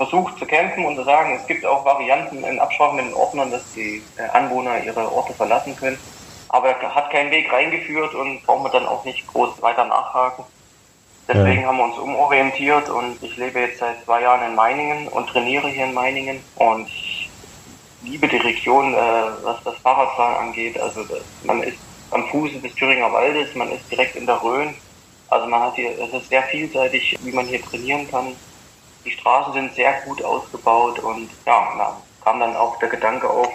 versucht 0.00 0.38
zu 0.38 0.46
kämpfen 0.46 0.86
und 0.86 0.96
zu 0.96 1.04
sagen, 1.04 1.36
es 1.38 1.46
gibt 1.46 1.66
auch 1.66 1.84
Varianten 1.84 2.42
in 2.42 2.58
Absprache 2.58 2.96
mit 2.96 3.04
den 3.04 3.12
Ordnern, 3.12 3.50
dass 3.50 3.60
die 3.74 4.02
äh, 4.16 4.22
Anwohner 4.32 4.82
ihre 4.82 5.12
Orte 5.12 5.34
verlassen 5.34 5.76
können. 5.76 5.98
Aber 6.48 6.70
er 6.70 6.94
hat 6.94 7.10
keinen 7.10 7.30
Weg 7.30 7.52
reingeführt 7.52 8.14
und 8.14 8.42
brauchen 8.46 8.64
wir 8.64 8.70
dann 8.70 8.86
auch 8.86 9.04
nicht 9.04 9.26
groß 9.26 9.60
weiter 9.60 9.84
nachhaken. 9.84 10.44
Deswegen 11.28 11.60
ja. 11.60 11.68
haben 11.68 11.76
wir 11.76 11.84
uns 11.84 11.98
umorientiert 11.98 12.88
und 12.88 13.22
ich 13.22 13.36
lebe 13.36 13.60
jetzt 13.60 13.78
seit 13.78 14.02
zwei 14.06 14.22
Jahren 14.22 14.48
in 14.48 14.54
Meiningen 14.54 15.06
und 15.08 15.28
trainiere 15.28 15.68
hier 15.68 15.84
in 15.84 15.92
Meiningen 15.92 16.42
und 16.56 16.88
ich 16.88 17.28
liebe 18.02 18.26
die 18.26 18.38
Region, 18.38 18.94
äh, 18.94 18.96
was 19.42 19.62
das 19.64 19.76
Fahrradfahren 19.82 20.48
angeht. 20.48 20.80
Also 20.80 21.04
man 21.44 21.62
ist 21.62 21.76
am 22.10 22.26
Fuße 22.28 22.58
des 22.58 22.74
Thüringer 22.74 23.12
Waldes, 23.12 23.54
man 23.54 23.70
ist 23.70 23.90
direkt 23.90 24.16
in 24.16 24.24
der 24.24 24.42
Rhön. 24.42 24.74
Also 25.28 25.46
man 25.46 25.60
hat 25.60 25.74
hier, 25.74 25.90
es 25.90 26.10
ist 26.14 26.30
sehr 26.30 26.42
vielseitig, 26.44 27.18
wie 27.20 27.32
man 27.32 27.46
hier 27.46 27.60
trainieren 27.62 28.10
kann. 28.10 28.34
Die 29.04 29.10
Straßen 29.10 29.52
sind 29.52 29.74
sehr 29.74 29.92
gut 30.06 30.22
ausgebaut 30.22 30.98
und 30.98 31.30
ja, 31.46 31.72
da 31.76 31.96
kam 32.24 32.40
dann 32.40 32.56
auch 32.56 32.78
der 32.78 32.88
Gedanke 32.88 33.28
auf, 33.28 33.48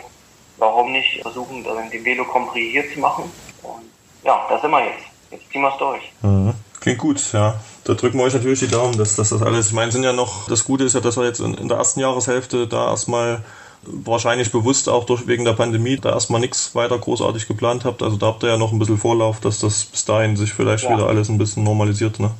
warum 0.58 0.92
nicht 0.92 1.22
versuchen, 1.22 1.64
den 1.64 2.06
Velo 2.06 2.26
Compris 2.26 2.72
hier 2.72 2.94
zu 2.94 3.00
machen. 3.00 3.32
Und 3.62 3.84
ja, 4.24 4.46
da 4.50 4.60
sind 4.60 4.72
wir 4.72 4.86
jetzt. 4.86 5.06
Jetzt 5.32 5.52
ziehen 5.52 5.62
wir 5.62 5.72
es 5.72 5.78
durch. 5.78 6.12
Mhm. 6.22 6.54
Klingt 6.80 7.00
gut, 7.00 7.34
ja. 7.34 7.60
Da 7.84 7.94
drücken 7.94 8.18
wir 8.18 8.26
euch 8.26 8.34
natürlich 8.34 8.60
die 8.60 8.68
Daumen, 8.68 8.98
dass, 8.98 9.16
dass 9.16 9.30
das 9.30 9.42
alles, 9.42 9.68
ich 9.68 9.74
meine, 9.74 9.92
sind 9.92 10.04
ja 10.04 10.14
noch, 10.14 10.48
das 10.48 10.66
Gute 10.66 10.84
ist 10.84 10.94
ja, 10.94 11.02
dass 11.02 11.18
wir 11.18 11.26
jetzt 11.26 11.40
in, 11.40 11.54
in 11.56 11.68
der 11.68 11.78
ersten 11.78 12.00
Jahreshälfte 12.00 12.68
da 12.68 12.90
erstmal 12.90 13.44
wahrscheinlich 13.84 14.52
bewusst 14.52 14.90
auch 14.90 15.06
durch 15.06 15.28
wegen 15.28 15.46
der 15.46 15.54
Pandemie 15.54 15.98
da 15.98 16.12
erstmal 16.12 16.42
nichts 16.42 16.76
weiter 16.76 16.98
großartig 16.98 17.48
geplant 17.48 17.86
habt. 17.86 18.02
Also 18.02 18.18
da 18.18 18.28
habt 18.28 18.44
ihr 18.44 18.50
ja 18.50 18.58
noch 18.58 18.72
ein 18.72 18.80
bisschen 18.80 18.98
Vorlauf, 18.98 19.40
dass 19.40 19.60
das 19.60 19.86
bis 19.86 20.06
dahin 20.06 20.36
sich 20.36 20.54
vielleicht 20.54 20.86
ja. 20.86 20.96
wieder 20.96 21.08
alles 21.08 21.30
ein 21.30 21.38
bisschen 21.38 21.64
normalisiert, 21.64 22.20
ne? 22.20 22.32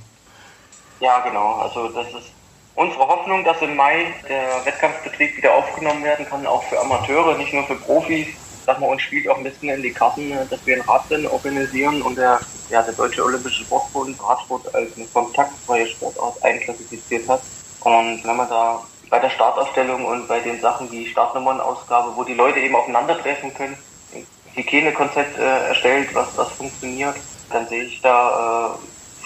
Ja, 1.00 1.20
genau. 1.20 1.56
Also 1.56 1.90
das 1.90 2.08
ist 2.08 2.32
unsere 2.76 3.08
Hoffnung, 3.08 3.44
dass 3.44 3.62
im 3.62 3.76
Mai 3.76 4.14
der 4.28 4.66
Wettkampfbetrieb 4.66 5.38
wieder 5.38 5.56
aufgenommen 5.56 6.04
werden 6.04 6.26
kann, 6.26 6.46
auch 6.46 6.64
für 6.66 6.80
Amateure, 6.80 7.38
nicht 7.38 7.54
nur 7.54 7.66
für 7.66 7.76
Profis. 7.78 8.28
Sag 8.66 8.80
mal, 8.80 8.90
uns 8.90 9.02
spielt 9.04 9.30
auch 9.30 9.38
ein 9.38 9.44
bisschen 9.44 9.70
in 9.70 9.84
die 9.84 9.94
Karten, 9.94 10.32
dass 10.50 10.66
wir 10.66 10.76
ein 10.76 10.82
Radrennen 10.82 11.28
organisieren 11.28 12.02
und 12.02 12.16
der, 12.16 12.42
ja, 12.70 12.82
der 12.82 12.94
Deutsche 12.94 13.24
Olympische 13.24 13.64
Sportbund 13.64 14.20
Radsport 14.22 14.74
als 14.74 14.96
eine 14.96 15.08
kontaktfreie 15.08 15.88
Sportart 15.88 16.42
einklassifiziert 16.44 17.28
hat. 17.30 17.44
Und 17.80 18.24
wenn 18.24 18.36
man 18.36 18.50
da 18.50 18.88
bei 19.10 19.20
der 19.20 19.30
Startaufstellung 19.30 20.06
und 20.06 20.28
bei 20.28 20.40
den 20.40 20.60
Sachen 20.62 20.92
wie 20.92 21.06
Startnummernausgabe, 21.06 22.16
wo 22.16 22.24
die 22.24 22.34
Leute 22.34 22.60
eben 22.60 22.76
aufeinandertreffen 22.76 23.54
können, 23.54 23.78
ein 24.12 24.28
Hygienekonzept 24.54 25.38
äh, 25.38 25.68
erstellt, 25.68 26.14
was, 26.16 26.36
was 26.36 26.52
funktioniert, 26.54 27.18
dann 27.50 27.68
sehe 27.68 27.84
ich 27.84 28.02
da 28.02 28.80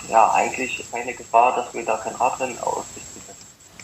äh, 0.04 0.10
ja 0.12 0.32
eigentlich 0.34 0.86
keine 0.92 1.14
Gefahr, 1.14 1.56
dass 1.56 1.74
wir 1.74 1.86
da 1.86 1.98
kein 1.98 2.16
Radrennen 2.16 2.58
können. 2.58 2.99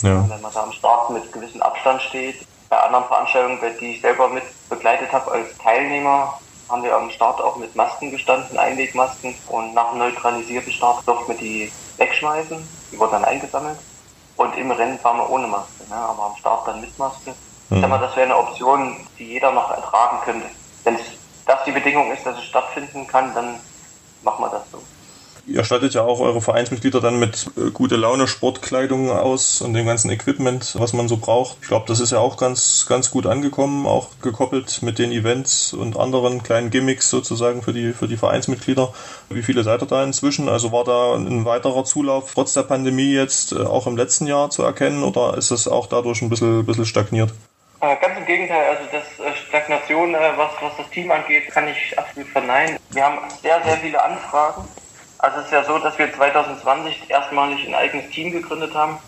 Ja. 0.01 0.27
Wenn 0.29 0.41
man 0.41 0.53
da 0.53 0.63
am 0.63 0.71
Start 0.71 1.09
mit 1.09 1.31
gewissem 1.31 1.61
Abstand 1.61 2.01
steht. 2.01 2.45
Bei 2.69 2.79
anderen 2.79 3.05
Veranstaltungen, 3.05 3.59
die 3.79 3.95
ich 3.95 4.01
selber 4.01 4.27
mit 4.29 4.43
begleitet 4.69 5.11
habe 5.11 5.31
als 5.31 5.55
Teilnehmer, 5.57 6.39
haben 6.67 6.83
wir 6.83 6.95
am 6.95 7.09
Start 7.11 7.39
auch 7.41 7.57
mit 7.57 7.75
Masken 7.75 8.11
gestanden, 8.11 8.57
Einwegmasken. 8.57 9.35
Und 9.47 9.73
nach 9.73 9.89
einem 9.89 9.99
neutralisierten 9.99 10.71
Start 10.71 11.07
durften 11.07 11.33
wir 11.33 11.37
die 11.37 11.71
wegschmeißen. 11.97 12.67
Die 12.91 12.99
wurden 12.99 13.11
dann 13.11 13.25
eingesammelt. 13.25 13.79
Und 14.35 14.57
im 14.57 14.71
Rennen 14.71 14.99
fahren 14.99 15.17
wir 15.17 15.29
ohne 15.29 15.47
Maske, 15.47 15.87
ne? 15.87 15.95
aber 15.95 16.23
am 16.23 16.35
Start 16.35 16.67
dann 16.67 16.81
mit 16.81 16.97
Maske. 16.97 17.35
Mhm. 17.69 17.75
Ich 17.77 17.81
sag 17.81 17.89
mal, 17.89 17.99
das 17.99 18.15
wäre 18.15 18.25
eine 18.25 18.37
Option, 18.37 19.07
die 19.17 19.27
jeder 19.27 19.51
noch 19.51 19.71
ertragen 19.71 20.19
könnte. 20.25 20.49
Wenn 20.83 20.99
das 21.45 21.63
die 21.63 21.71
Bedingung 21.71 22.11
ist, 22.11 22.25
dass 22.25 22.37
es 22.37 22.45
stattfinden 22.45 23.07
kann, 23.07 23.33
dann 23.33 23.59
machen 24.21 24.43
wir 24.43 24.49
das 24.49 24.69
so. 24.71 24.81
Ihr 25.47 25.63
stattet 25.63 25.93
ja 25.93 26.01
auch 26.01 26.21
eure 26.21 26.41
Vereinsmitglieder 26.41 26.99
dann 27.01 27.19
mit 27.19 27.51
äh, 27.55 27.69
gute 27.69 27.97
Laune 27.97 28.27
Sportkleidung 28.27 29.11
aus 29.11 29.61
und 29.61 29.75
dem 29.75 29.85
ganzen 29.85 30.09
Equipment, 30.09 30.75
was 30.79 30.93
man 30.93 31.07
so 31.07 31.17
braucht. 31.17 31.57
Ich 31.61 31.67
glaube, 31.67 31.85
das 31.87 31.99
ist 31.99 32.11
ja 32.11 32.17
auch 32.17 32.37
ganz, 32.37 32.87
ganz 32.89 33.11
gut 33.11 33.27
angekommen, 33.27 33.85
auch 33.85 34.09
gekoppelt 34.23 34.81
mit 34.81 34.97
den 34.97 35.11
Events 35.11 35.71
und 35.71 35.97
anderen 35.97 36.41
kleinen 36.41 36.71
Gimmicks 36.71 37.11
sozusagen 37.11 37.61
für 37.61 37.73
die, 37.73 37.93
für 37.93 38.07
die 38.07 38.17
Vereinsmitglieder. 38.17 38.91
Wie 39.29 39.43
viele 39.43 39.61
seid 39.63 39.83
ihr 39.83 39.85
da 39.85 40.03
inzwischen? 40.03 40.49
Also 40.49 40.71
war 40.71 40.83
da 40.83 41.13
ein 41.13 41.45
weiterer 41.45 41.83
Zulauf 41.85 42.33
trotz 42.33 42.53
der 42.53 42.63
Pandemie 42.63 43.13
jetzt 43.13 43.51
äh, 43.51 43.57
auch 43.57 43.85
im 43.85 43.97
letzten 43.97 44.25
Jahr 44.25 44.49
zu 44.49 44.63
erkennen 44.63 45.03
oder 45.03 45.37
ist 45.37 45.51
es 45.51 45.67
auch 45.67 45.85
dadurch 45.85 46.23
ein 46.23 46.29
bisschen, 46.29 46.65
bisschen 46.65 46.87
stagniert? 46.87 47.31
Äh, 47.81 47.95
ganz 48.01 48.17
im 48.17 48.25
Gegenteil, 48.25 48.65
also 48.69 48.81
das 48.91 49.37
Stagnation, 49.47 50.13
was, 50.13 50.51
was 50.59 50.77
das 50.77 50.89
Team 50.89 51.11
angeht, 51.11 51.49
kann 51.51 51.67
ich 51.67 51.99
absolut 51.99 52.29
verneinen. 52.29 52.79
Wir 52.89 53.03
haben 53.03 53.19
sehr, 53.43 53.61
sehr 53.63 53.77
viele 53.77 54.03
Anfragen 54.03 54.67
also 55.17 55.39
es 55.39 55.45
ist 55.45 55.51
ja 55.51 55.63
so, 55.63 55.77
dass 55.79 55.97
wir 55.97 56.13
2020 56.13 57.09
erstmalig 57.09 57.67
ein 57.67 57.75
eigenes 57.75 58.09
Team 58.11 58.31
gegründet 58.31 58.73
haben. 58.73 58.99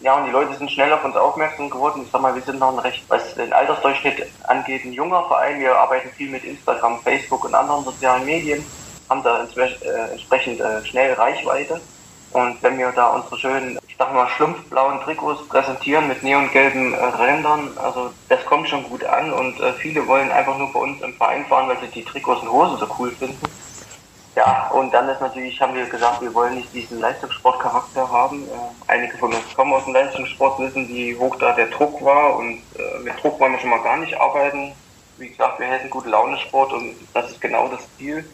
Ja, 0.00 0.14
und 0.14 0.24
die 0.24 0.32
Leute 0.32 0.54
sind 0.56 0.70
schnell 0.70 0.92
auf 0.94 1.04
uns 1.04 1.14
aufmerksam 1.14 1.68
geworden. 1.68 2.04
Ich 2.04 2.10
sag 2.10 2.22
mal, 2.22 2.34
wir 2.34 2.42
sind 2.42 2.58
noch 2.58 2.72
ein 2.72 2.78
recht, 2.78 3.04
was 3.08 3.34
den 3.34 3.52
Altersdurchschnitt 3.52 4.32
angeht, 4.44 4.82
ein 4.84 4.94
junger 4.94 5.24
Verein. 5.28 5.60
Wir 5.60 5.76
arbeiten 5.76 6.10
viel 6.12 6.30
mit 6.30 6.42
Instagram, 6.42 7.02
Facebook 7.02 7.44
und 7.44 7.54
anderen 7.54 7.84
sozialen 7.84 8.24
Medien, 8.24 8.64
haben 9.10 9.22
da 9.22 9.44
äh, 9.44 10.10
entsprechend 10.10 10.60
äh, 10.60 10.84
schnell 10.86 11.12
Reichweite. 11.12 11.82
Und 12.30 12.62
wenn 12.62 12.78
wir 12.78 12.92
da 12.92 13.08
unsere 13.08 13.36
schönen, 13.36 13.78
ich 13.86 13.96
sag 13.98 14.14
mal, 14.14 14.26
schlumpfblauen 14.28 15.00
Trikots 15.00 15.46
präsentieren 15.48 16.08
mit 16.08 16.22
neongelben 16.22 16.94
äh, 16.94 17.04
Rändern, 17.04 17.76
also 17.76 18.10
das 18.28 18.42
kommt 18.46 18.70
schon 18.70 18.84
gut 18.84 19.04
an 19.04 19.30
und 19.34 19.60
viele 19.80 20.06
wollen 20.06 20.30
einfach 20.30 20.56
nur 20.56 20.72
bei 20.72 20.80
uns 20.80 21.02
im 21.02 21.12
Verein 21.14 21.44
fahren, 21.44 21.68
weil 21.68 21.80
sie 21.80 21.88
die 21.88 22.04
Trikots 22.04 22.40
und 22.40 22.50
Hosen 22.50 22.78
so 22.78 22.88
cool 22.98 23.10
finden. 23.10 23.38
Ja, 24.36 24.70
und 24.70 24.92
dann 24.92 25.08
ist 25.08 25.20
natürlich, 25.20 25.60
haben 25.60 25.74
wir 25.74 25.86
gesagt, 25.86 26.22
wir 26.22 26.32
wollen 26.34 26.54
nicht 26.54 26.72
diesen 26.72 27.00
Leistungssportcharakter 27.00 28.08
haben. 28.08 28.48
Äh, 28.48 28.52
einige 28.86 29.18
von 29.18 29.34
uns 29.34 29.54
kommen 29.54 29.72
aus 29.72 29.84
dem 29.84 29.94
Leistungssport, 29.94 30.58
wissen, 30.60 30.88
wie 30.88 31.16
hoch 31.16 31.36
da 31.36 31.52
der 31.52 31.66
Druck 31.66 32.02
war 32.04 32.36
und 32.36 32.62
äh, 32.76 32.98
mit 33.00 33.20
Druck 33.22 33.40
wollen 33.40 33.52
wir 33.52 33.58
schon 33.58 33.70
mal 33.70 33.82
gar 33.82 33.96
nicht 33.96 34.14
arbeiten. 34.14 34.72
Wie 35.16 35.28
gesagt, 35.28 35.58
wir 35.58 35.66
helfen 35.66 35.90
gute 35.90 36.08
Laune 36.08 36.38
Sport 36.38 36.72
und 36.72 36.96
das 37.12 37.30
ist 37.30 37.40
genau 37.40 37.68
das 37.68 37.80
Ziel. 37.96 38.24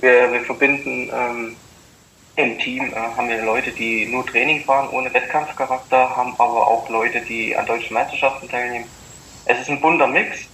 Wir, 0.00 0.32
wir 0.32 0.44
verbinden 0.44 1.10
ähm, 1.12 1.56
im 2.34 2.58
Team 2.58 2.92
äh, 2.92 2.96
haben 2.96 3.28
wir 3.28 3.42
Leute, 3.42 3.70
die 3.72 4.06
nur 4.06 4.26
Training 4.26 4.64
fahren, 4.64 4.90
ohne 4.90 5.14
Wettkampfcharakter, 5.14 6.16
haben 6.16 6.34
aber 6.38 6.66
auch 6.66 6.88
Leute, 6.88 7.22
die 7.22 7.56
an 7.56 7.66
deutschen 7.66 7.94
Meisterschaften 7.94 8.48
teilnehmen. 8.48 8.90
Es 9.46 9.60
ist 9.60 9.70
ein 9.70 9.80
bunter 9.80 10.08
Mix 10.08 10.48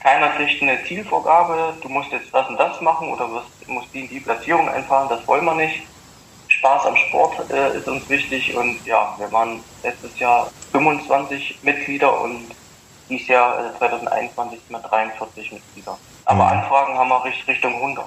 keiner 0.00 0.28
kriegt 0.30 0.62
eine 0.62 0.82
Zielvorgabe, 0.84 1.74
du 1.80 1.88
musst 1.88 2.10
jetzt 2.10 2.32
das 2.32 2.48
und 2.48 2.58
das 2.58 2.80
machen 2.80 3.12
oder 3.12 3.30
wirst, 3.30 3.68
musst 3.68 3.92
die, 3.94 4.08
die 4.08 4.20
Platzierung 4.20 4.68
einfahren, 4.68 5.08
das 5.08 5.26
wollen 5.26 5.44
wir 5.44 5.54
nicht. 5.54 5.82
Spaß 6.48 6.86
am 6.86 6.96
Sport 6.96 7.50
äh, 7.50 7.78
ist 7.78 7.86
uns 7.86 8.08
wichtig 8.08 8.54
und 8.56 8.84
ja, 8.84 9.14
wir 9.18 9.30
waren 9.30 9.62
letztes 9.82 10.18
Jahr 10.18 10.50
25 10.72 11.60
Mitglieder 11.62 12.20
und 12.20 12.46
dieses 13.08 13.28
Jahr 13.28 13.72
äh, 13.72 13.78
2021 13.78 14.60
sind 14.60 14.70
wir 14.70 14.88
43 14.88 15.52
Mitglieder. 15.52 15.96
Aber 16.24 16.44
mhm. 16.44 16.50
Anfragen 16.50 16.98
haben 16.98 17.08
wir 17.08 17.24
Richtung 17.24 17.74
100. 17.74 18.04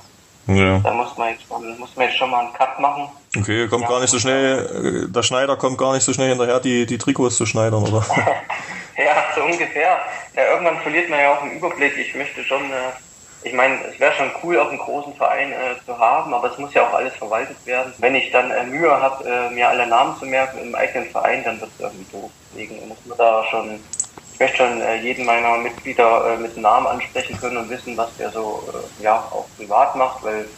Ja. 0.48 0.80
Da 0.80 0.94
muss 0.94 1.18
man, 1.18 1.30
jetzt, 1.30 1.50
muss 1.50 1.96
man 1.96 2.08
jetzt 2.08 2.18
schon 2.18 2.30
mal 2.30 2.42
einen 2.42 2.54
Cut 2.54 2.78
machen. 2.80 3.08
Okay, 3.38 3.68
kommt 3.70 3.84
ja. 3.84 3.90
gar 3.90 4.02
nicht 4.02 4.10
so 4.10 4.20
schnell, 4.20 5.06
äh, 5.06 5.12
der 5.12 5.24
Schneider 5.24 5.56
kommt 5.56 5.78
gar 5.78 5.94
nicht 5.94 6.04
so 6.04 6.12
schnell 6.12 6.30
hinterher, 6.30 6.60
die, 6.60 6.86
die 6.86 6.98
Trikots 6.98 7.38
zu 7.38 7.46
schneidern, 7.46 7.84
oder? 7.84 8.06
ja, 8.98 9.32
so 9.36 9.44
ungefähr. 9.44 10.00
Ja, 10.36 10.52
irgendwann 10.52 10.82
verliert 10.82 11.10
man 11.10 11.20
ja 11.20 11.34
auch 11.34 11.42
einen 11.42 11.58
Überblick. 11.58 11.98
Ich 11.98 12.16
möchte 12.16 12.44
schon, 12.44 12.72
äh, 12.72 12.94
ich 13.42 13.54
meine, 13.54 13.86
es 13.88 14.00
wäre 14.00 14.14
schon 14.14 14.32
cool, 14.44 14.60
auch 14.60 14.70
einen 14.70 14.80
großen 14.80 15.16
Verein 15.16 15.52
äh, 15.52 15.76
zu 15.86 15.98
haben, 15.98 16.34
aber 16.34 16.52
es 16.52 16.58
muss 16.58 16.74
ja 16.74 16.88
auch 16.88 16.94
alles 16.94 17.16
verwaltet 17.16 17.66
werden. 17.66 17.94
Wenn 18.00 18.16
ich 18.16 18.32
dann 18.32 18.52
äh, 18.52 18.64
Mühe 18.66 18.92
habe, 19.02 19.26
äh, 19.26 19.50
mir 19.52 19.70
alle 19.70 19.88
Namen 19.88 20.18
zu 20.18 20.26
merken 20.26 20.60
im 20.60 20.76
eigenen 20.76 21.12
Verein, 21.12 21.44
dann 21.44 21.60
wird 21.62 21.72
es 21.74 21.80
irgendwie 21.80 22.08
doof. 22.08 22.32
Deswegen 22.52 22.88
muss 22.88 23.04
man 23.06 23.18
da 23.18 23.44
schon, 23.46 23.90
ich 24.32 24.40
möchte 24.40 24.58
schon 24.58 24.82
äh, 24.82 24.96
jeden 24.98 25.26
meiner 25.26 25.58
Mitglieder 25.58 26.34
äh, 26.34 26.38
mit 26.38 26.58
Namen 26.58 26.88
ansprechen 26.88 27.38
können 27.38 27.58
und 27.58 27.70
wissen, 27.70 27.98
was 27.98 28.16
der 28.16 28.32
so 28.32 28.72
ja 28.98 29.32
auch 29.32 29.50
privat 29.56 29.96
macht, 29.96 30.24
weil 30.24 30.56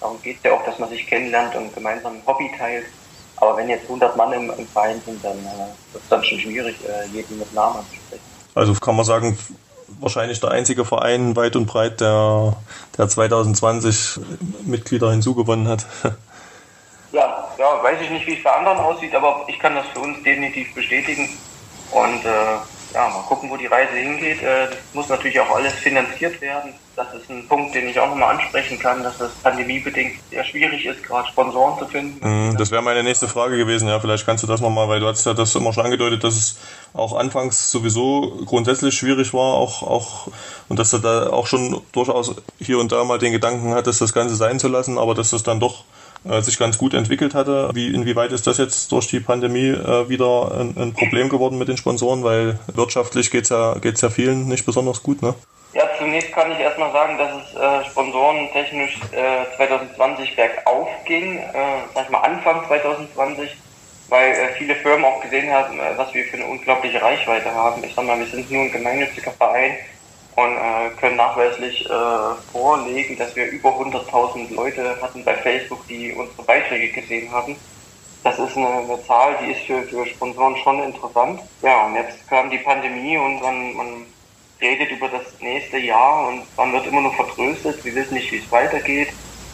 darum 0.00 0.20
geht 0.22 0.38
es 0.38 0.42
ja 0.44 0.52
auch, 0.56 0.64
dass 0.64 0.78
man 0.78 0.90
sich 0.90 1.06
kennenlernt 1.06 1.54
und 1.56 1.72
gemeinsam 1.72 2.16
ein 2.18 2.26
Hobby 2.26 2.50
teilt. 2.58 2.86
Aber 3.42 3.56
wenn 3.56 3.68
jetzt 3.68 3.82
100 3.82 4.16
Mann 4.16 4.32
im, 4.32 4.50
im 4.56 4.68
Verein 4.68 5.02
sind, 5.04 5.22
dann 5.24 5.36
äh, 5.36 5.92
wird 5.92 6.04
es 6.04 6.08
dann 6.08 6.22
schon 6.22 6.38
schwierig, 6.38 6.76
äh, 6.84 7.08
jeden 7.08 7.40
mit 7.40 7.52
Namen 7.52 7.78
anzusprechen. 7.78 8.22
Also 8.54 8.72
kann 8.74 8.94
man 8.94 9.04
sagen, 9.04 9.36
wahrscheinlich 10.00 10.38
der 10.38 10.52
einzige 10.52 10.84
Verein 10.84 11.34
weit 11.34 11.56
und 11.56 11.66
breit, 11.66 12.00
der, 12.00 12.56
der 12.96 13.08
2020 13.08 14.20
Mitglieder 14.64 15.10
hinzugewonnen 15.10 15.68
hat. 15.68 15.84
Ja, 17.14 17.46
ja, 17.58 17.82
weiß 17.82 18.00
ich 18.00 18.08
nicht, 18.08 18.26
wie 18.26 18.38
es 18.38 18.42
bei 18.42 18.50
anderen 18.50 18.78
aussieht, 18.78 19.14
aber 19.14 19.44
ich 19.46 19.58
kann 19.58 19.74
das 19.74 19.84
für 19.88 19.98
uns 19.98 20.22
definitiv 20.22 20.72
bestätigen. 20.72 21.28
Und 21.90 22.24
äh, 22.24 22.56
ja, 22.94 23.08
mal 23.08 23.22
gucken, 23.22 23.50
wo 23.50 23.56
die 23.56 23.66
Reise 23.66 23.94
hingeht. 23.94 24.42
Äh, 24.42 24.68
das 24.68 24.78
muss 24.92 25.08
natürlich 25.08 25.38
auch 25.40 25.50
alles 25.54 25.72
finanziert 25.74 26.40
werden. 26.40 26.74
Das 26.94 27.06
ist 27.14 27.30
ein 27.30 27.48
Punkt, 27.48 27.74
den 27.74 27.88
ich 27.88 27.98
auch 27.98 28.08
nochmal 28.08 28.36
ansprechen 28.36 28.78
kann, 28.78 29.02
dass 29.02 29.18
es 29.18 29.32
pandemiebedingt 29.42 30.16
sehr 30.30 30.44
schwierig 30.44 30.84
ist, 30.84 31.02
gerade 31.02 31.26
Sponsoren 31.28 31.78
zu 31.78 31.86
finden. 31.86 32.20
Mhm, 32.26 32.56
das 32.58 32.70
wäre 32.70 32.82
meine 32.82 33.02
nächste 33.02 33.28
Frage 33.28 33.56
gewesen. 33.56 33.88
Ja, 33.88 33.98
vielleicht 33.98 34.26
kannst 34.26 34.44
du 34.44 34.46
das 34.46 34.60
nochmal, 34.60 34.88
weil 34.88 35.00
du 35.00 35.06
hast 35.06 35.24
ja 35.24 35.32
das 35.32 35.54
immer 35.54 35.72
schon 35.72 35.84
angedeutet, 35.84 36.22
dass 36.22 36.34
es 36.34 36.58
auch 36.92 37.16
anfangs 37.16 37.70
sowieso 37.70 38.42
grundsätzlich 38.44 38.94
schwierig 38.94 39.32
war, 39.32 39.54
auch, 39.54 39.82
auch, 39.82 40.28
und 40.68 40.78
dass 40.78 40.90
du 40.90 40.98
da 40.98 41.30
auch 41.30 41.46
schon 41.46 41.80
durchaus 41.92 42.34
hier 42.58 42.78
und 42.78 42.92
da 42.92 43.04
mal 43.04 43.18
den 43.18 43.32
Gedanken 43.32 43.74
hattest, 43.74 44.02
das 44.02 44.12
Ganze 44.12 44.36
sein 44.36 44.58
zu 44.58 44.68
lassen, 44.68 44.98
aber 44.98 45.14
dass 45.14 45.32
es 45.32 45.42
dann 45.42 45.60
doch 45.60 45.84
äh, 46.28 46.40
sich 46.40 46.58
ganz 46.58 46.78
gut 46.78 46.94
entwickelt 46.94 47.34
hatte. 47.34 47.70
Wie, 47.74 47.88
inwieweit 47.88 48.32
ist 48.32 48.46
das 48.46 48.58
jetzt 48.58 48.92
durch 48.92 49.08
die 49.08 49.20
Pandemie 49.20 49.68
äh, 49.68 50.08
wieder 50.08 50.52
ein, 50.58 50.76
ein, 50.76 50.92
Problem 50.94 51.28
geworden 51.28 51.58
mit 51.58 51.68
den 51.68 51.76
Sponsoren? 51.76 52.24
Weil 52.24 52.58
wirtschaftlich 52.74 53.30
geht's 53.30 53.48
ja, 53.48 53.74
geht's 53.80 54.00
ja 54.00 54.10
vielen 54.10 54.48
nicht 54.48 54.66
besonders 54.66 55.02
gut, 55.02 55.22
ne? 55.22 55.34
Ja, 55.74 55.88
zunächst 55.98 56.32
kann 56.32 56.52
ich 56.52 56.58
erstmal 56.58 56.92
sagen, 56.92 57.16
dass 57.16 57.30
es 57.32 57.54
äh, 57.54 57.90
sponsorentechnisch 57.90 59.00
äh, 59.12 59.56
2020 59.56 60.36
bergauf 60.36 60.88
ging, 61.06 61.38
äh, 61.38 61.52
sag 61.94 62.04
ich 62.04 62.10
mal 62.10 62.20
Anfang 62.20 62.66
2020, 62.66 63.56
weil 64.10 64.32
äh, 64.32 64.48
viele 64.58 64.74
Firmen 64.74 65.06
auch 65.06 65.22
gesehen 65.22 65.50
haben, 65.50 65.80
äh, 65.80 65.96
was 65.96 66.12
wir 66.12 66.24
für 66.24 66.36
eine 66.36 66.46
unglaubliche 66.46 67.00
Reichweite 67.00 67.50
haben. 67.54 67.82
Ich 67.84 67.94
sag 67.94 68.04
mal, 68.04 68.18
wir 68.18 68.26
sind 68.26 68.50
nur 68.50 68.62
ein 68.62 68.72
gemeinnütziger 68.72 69.30
Verein 69.30 69.76
und 70.36 70.56
äh, 70.56 70.90
können 70.98 71.16
nachweislich 71.16 71.84
äh, 71.88 72.34
vorlegen, 72.50 73.16
dass 73.18 73.34
wir 73.36 73.50
über 73.50 73.70
100.000 73.70 74.54
Leute 74.54 75.00
hatten 75.00 75.24
bei 75.24 75.34
Facebook, 75.36 75.86
die 75.88 76.12
unsere 76.12 76.42
Beiträge 76.44 76.92
gesehen 76.92 77.30
haben. 77.30 77.56
Das 78.22 78.38
ist 78.38 78.56
eine, 78.56 78.68
eine 78.68 79.02
Zahl, 79.02 79.36
die 79.42 79.52
ist 79.52 79.62
für, 79.66 79.82
für 79.82 80.06
Sponsoren 80.06 80.56
schon 80.58 80.82
interessant. 80.82 81.40
Ja, 81.60 81.86
und 81.86 81.96
jetzt 81.96 82.26
kam 82.28 82.50
die 82.50 82.58
Pandemie 82.58 83.18
und 83.18 83.42
man, 83.42 83.74
man 83.74 84.06
redet 84.60 84.90
über 84.90 85.08
das 85.08 85.24
nächste 85.40 85.78
Jahr 85.78 86.28
und 86.28 86.46
man 86.56 86.72
wird 86.72 86.86
immer 86.86 87.02
nur 87.02 87.14
vertröstet. 87.14 87.84
Wir 87.84 87.94
wissen 87.94 88.14
nicht, 88.14 88.30
wie 88.32 88.38
es 88.38 88.50
weitergeht. 88.50 89.08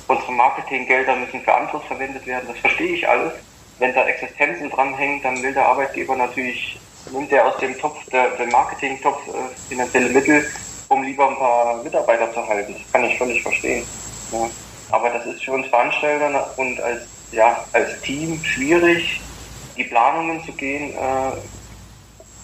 Unsere 0.06 0.32
Marketinggelder 0.32 1.16
müssen 1.16 1.42
für 1.42 1.54
anderes 1.54 1.84
verwendet 1.86 2.26
werden. 2.26 2.48
Das 2.48 2.58
verstehe 2.58 2.94
ich 2.94 3.08
alles. 3.08 3.32
Wenn 3.78 3.94
da 3.94 4.06
Existenzen 4.06 4.70
dranhängen, 4.70 5.22
dann 5.22 5.42
will 5.42 5.54
der 5.54 5.66
Arbeitgeber 5.66 6.16
natürlich, 6.16 6.80
nimmt 7.10 7.32
er 7.32 7.46
aus 7.46 7.58
dem 7.58 7.78
Topf, 7.78 8.04
der, 8.12 8.36
der 8.36 8.46
Marketing-Topf 8.48 9.28
äh, 9.28 9.32
finanzielle 9.68 10.10
Mittel 10.10 10.50
um 10.88 11.02
lieber 11.02 11.28
ein 11.28 11.36
paar 11.36 11.82
Mitarbeiter 11.82 12.32
zu 12.32 12.46
halten. 12.46 12.74
Das 12.74 12.92
kann 12.92 13.04
ich 13.04 13.18
völlig 13.18 13.42
verstehen. 13.42 13.88
Ja. 14.30 14.50
Aber 14.90 15.10
das 15.10 15.26
ist 15.26 15.44
für 15.44 15.52
uns 15.52 15.68
Veranstalter 15.68 16.58
und 16.58 16.80
als, 16.80 17.02
ja, 17.30 17.68
als 17.72 18.00
Team 18.02 18.42
schwierig, 18.42 19.28
die 19.76 19.84
Planungen 19.84 20.42
zu 20.44 20.52
gehen, 20.52 20.96
äh, 20.96 21.32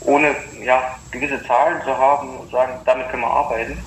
ohne 0.00 0.36
ja, 0.62 0.98
gewisse 1.10 1.42
Zahlen 1.46 1.82
zu 1.82 1.96
haben 1.96 2.38
und 2.40 2.50
sagen, 2.50 2.82
damit 2.84 3.08
können 3.08 3.22
wir 3.22 3.30
arbeiten. 3.30 3.86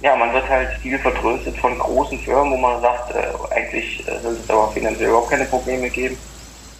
Ja, 0.00 0.16
man 0.16 0.32
wird 0.32 0.48
halt 0.48 0.72
viel 0.80 0.98
vertröstet 0.98 1.58
von 1.58 1.78
großen 1.78 2.20
Firmen, 2.20 2.52
wo 2.52 2.56
man 2.56 2.80
sagt, 2.80 3.10
äh, 3.14 3.32
eigentlich 3.50 4.06
äh, 4.08 4.20
soll 4.22 4.40
es 4.40 4.48
aber 4.48 4.72
finanziell 4.72 5.08
überhaupt 5.08 5.30
keine 5.30 5.46
Probleme 5.46 5.90
geben. 5.90 6.18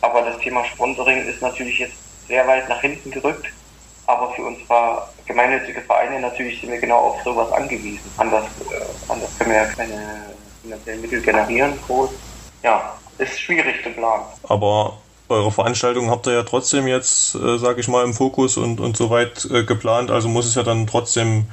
Aber 0.01 0.23
das 0.23 0.41
Thema 0.43 0.65
Sponsoring 0.67 1.27
ist 1.29 1.41
natürlich 1.41 1.79
jetzt 1.79 1.97
sehr 2.27 2.47
weit 2.47 2.69
nach 2.69 2.81
hinten 2.81 3.11
gerückt. 3.11 3.47
Aber 4.07 4.33
für 4.33 4.43
unsere 4.43 5.09
gemeinnützige 5.27 5.81
Vereine 5.83 6.21
natürlich 6.21 6.61
sind 6.61 6.71
wir 6.71 6.79
genau 6.79 6.99
auf 6.99 7.23
sowas 7.23 7.51
angewiesen. 7.53 8.13
Anders, 8.17 8.45
äh, 8.71 9.13
anders 9.13 9.31
können 9.39 9.51
wir 9.51 9.59
ja 9.59 9.67
keine 9.67 10.35
finanziellen 10.63 11.01
Mittel 11.01 11.23
generieren. 11.23 11.79
Groß. 11.87 12.11
Ja, 12.63 12.95
ist 13.19 13.41
schwierig 13.41 13.83
zu 13.83 13.91
planen. 13.91 14.25
Aber 14.49 14.99
eure 15.29 15.51
Veranstaltung 15.51 16.11
habt 16.11 16.27
ihr 16.27 16.35
ja 16.35 16.43
trotzdem 16.43 16.87
jetzt, 16.87 17.35
äh, 17.35 17.59
sage 17.59 17.81
ich 17.81 17.89
mal, 17.89 18.05
im 18.05 18.15
Fokus 18.15 18.57
und, 18.57 18.81
und 18.81 18.97
soweit 18.97 19.47
äh, 19.51 19.65
geplant. 19.65 20.11
Also 20.11 20.29
muss 20.29 20.47
es 20.47 20.55
ja 20.55 20.63
dann 20.63 20.87
trotzdem 20.87 21.47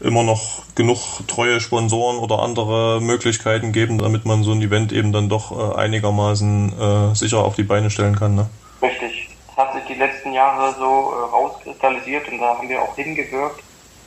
immer 0.00 0.22
noch 0.22 0.62
genug 0.74 0.98
treue 1.26 1.60
Sponsoren 1.60 2.18
oder 2.18 2.40
andere 2.40 3.00
Möglichkeiten 3.00 3.72
geben, 3.72 3.98
damit 3.98 4.26
man 4.26 4.42
so 4.42 4.52
ein 4.52 4.60
Event 4.60 4.92
eben 4.92 5.12
dann 5.12 5.28
doch 5.28 5.52
äh, 5.52 5.76
einigermaßen 5.76 7.12
äh, 7.12 7.14
sicher 7.14 7.38
auf 7.38 7.56
die 7.56 7.62
Beine 7.62 7.90
stellen 7.90 8.16
kann. 8.16 8.34
Ne? 8.34 8.48
Richtig 8.82 9.15
hat 9.56 9.72
sich 9.72 9.84
die 9.84 9.94
letzten 9.94 10.32
Jahre 10.32 10.74
so 10.74 10.84
äh, 10.84 11.30
rauskristallisiert 11.30 12.28
und 12.28 12.38
da 12.38 12.58
haben 12.58 12.68
wir 12.68 12.82
auch 12.82 12.94
hingewirkt, 12.94 13.62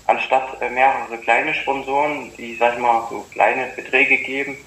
anstatt 0.05 0.61
äh, 0.61 0.69
mehrere 0.69 1.17
kleine 1.17 1.53
Sponsoren, 1.53 2.31
die, 2.37 2.55
sag 2.55 2.73
ich 2.75 2.79
mal, 2.79 3.07
so 3.09 3.25
kleine 3.31 3.67
Beträge 3.75 4.17
geben, 4.17 4.57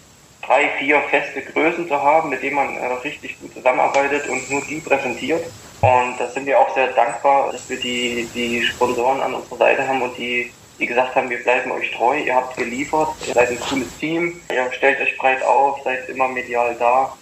drei, 0.44 0.68
vier 0.78 1.00
feste 1.02 1.42
Größen 1.42 1.86
zu 1.86 2.02
haben, 2.02 2.30
mit 2.30 2.42
denen 2.42 2.56
man 2.56 2.76
äh, 2.76 2.86
richtig 3.04 3.38
gut 3.40 3.54
zusammenarbeitet 3.54 4.28
und 4.28 4.50
nur 4.50 4.60
die 4.62 4.80
präsentiert. 4.80 5.44
Und 5.80 6.18
da 6.18 6.28
sind 6.28 6.46
wir 6.46 6.58
auch 6.58 6.74
sehr 6.74 6.88
dankbar, 6.88 7.52
dass 7.52 7.68
wir 7.68 7.78
die, 7.78 8.28
die 8.34 8.62
Sponsoren 8.62 9.20
an 9.20 9.34
unserer 9.34 9.58
Seite 9.58 9.86
haben 9.86 10.02
und 10.02 10.16
die, 10.16 10.52
die 10.78 10.86
gesagt 10.86 11.14
haben, 11.14 11.30
wir 11.30 11.42
bleiben 11.42 11.70
euch 11.70 11.92
treu, 11.92 12.18
ihr 12.18 12.34
habt 12.34 12.56
geliefert, 12.56 13.08
ihr 13.26 13.34
seid 13.34 13.50
ein 13.50 13.60
cooles 13.60 13.96
Team, 13.98 14.40
ihr 14.52 14.72
stellt 14.72 15.00
euch 15.00 15.16
breit 15.18 15.42
auf, 15.44 15.80
seid 15.84 16.08
immer 16.08 16.28
medial 16.28 16.74
da 16.78 17.12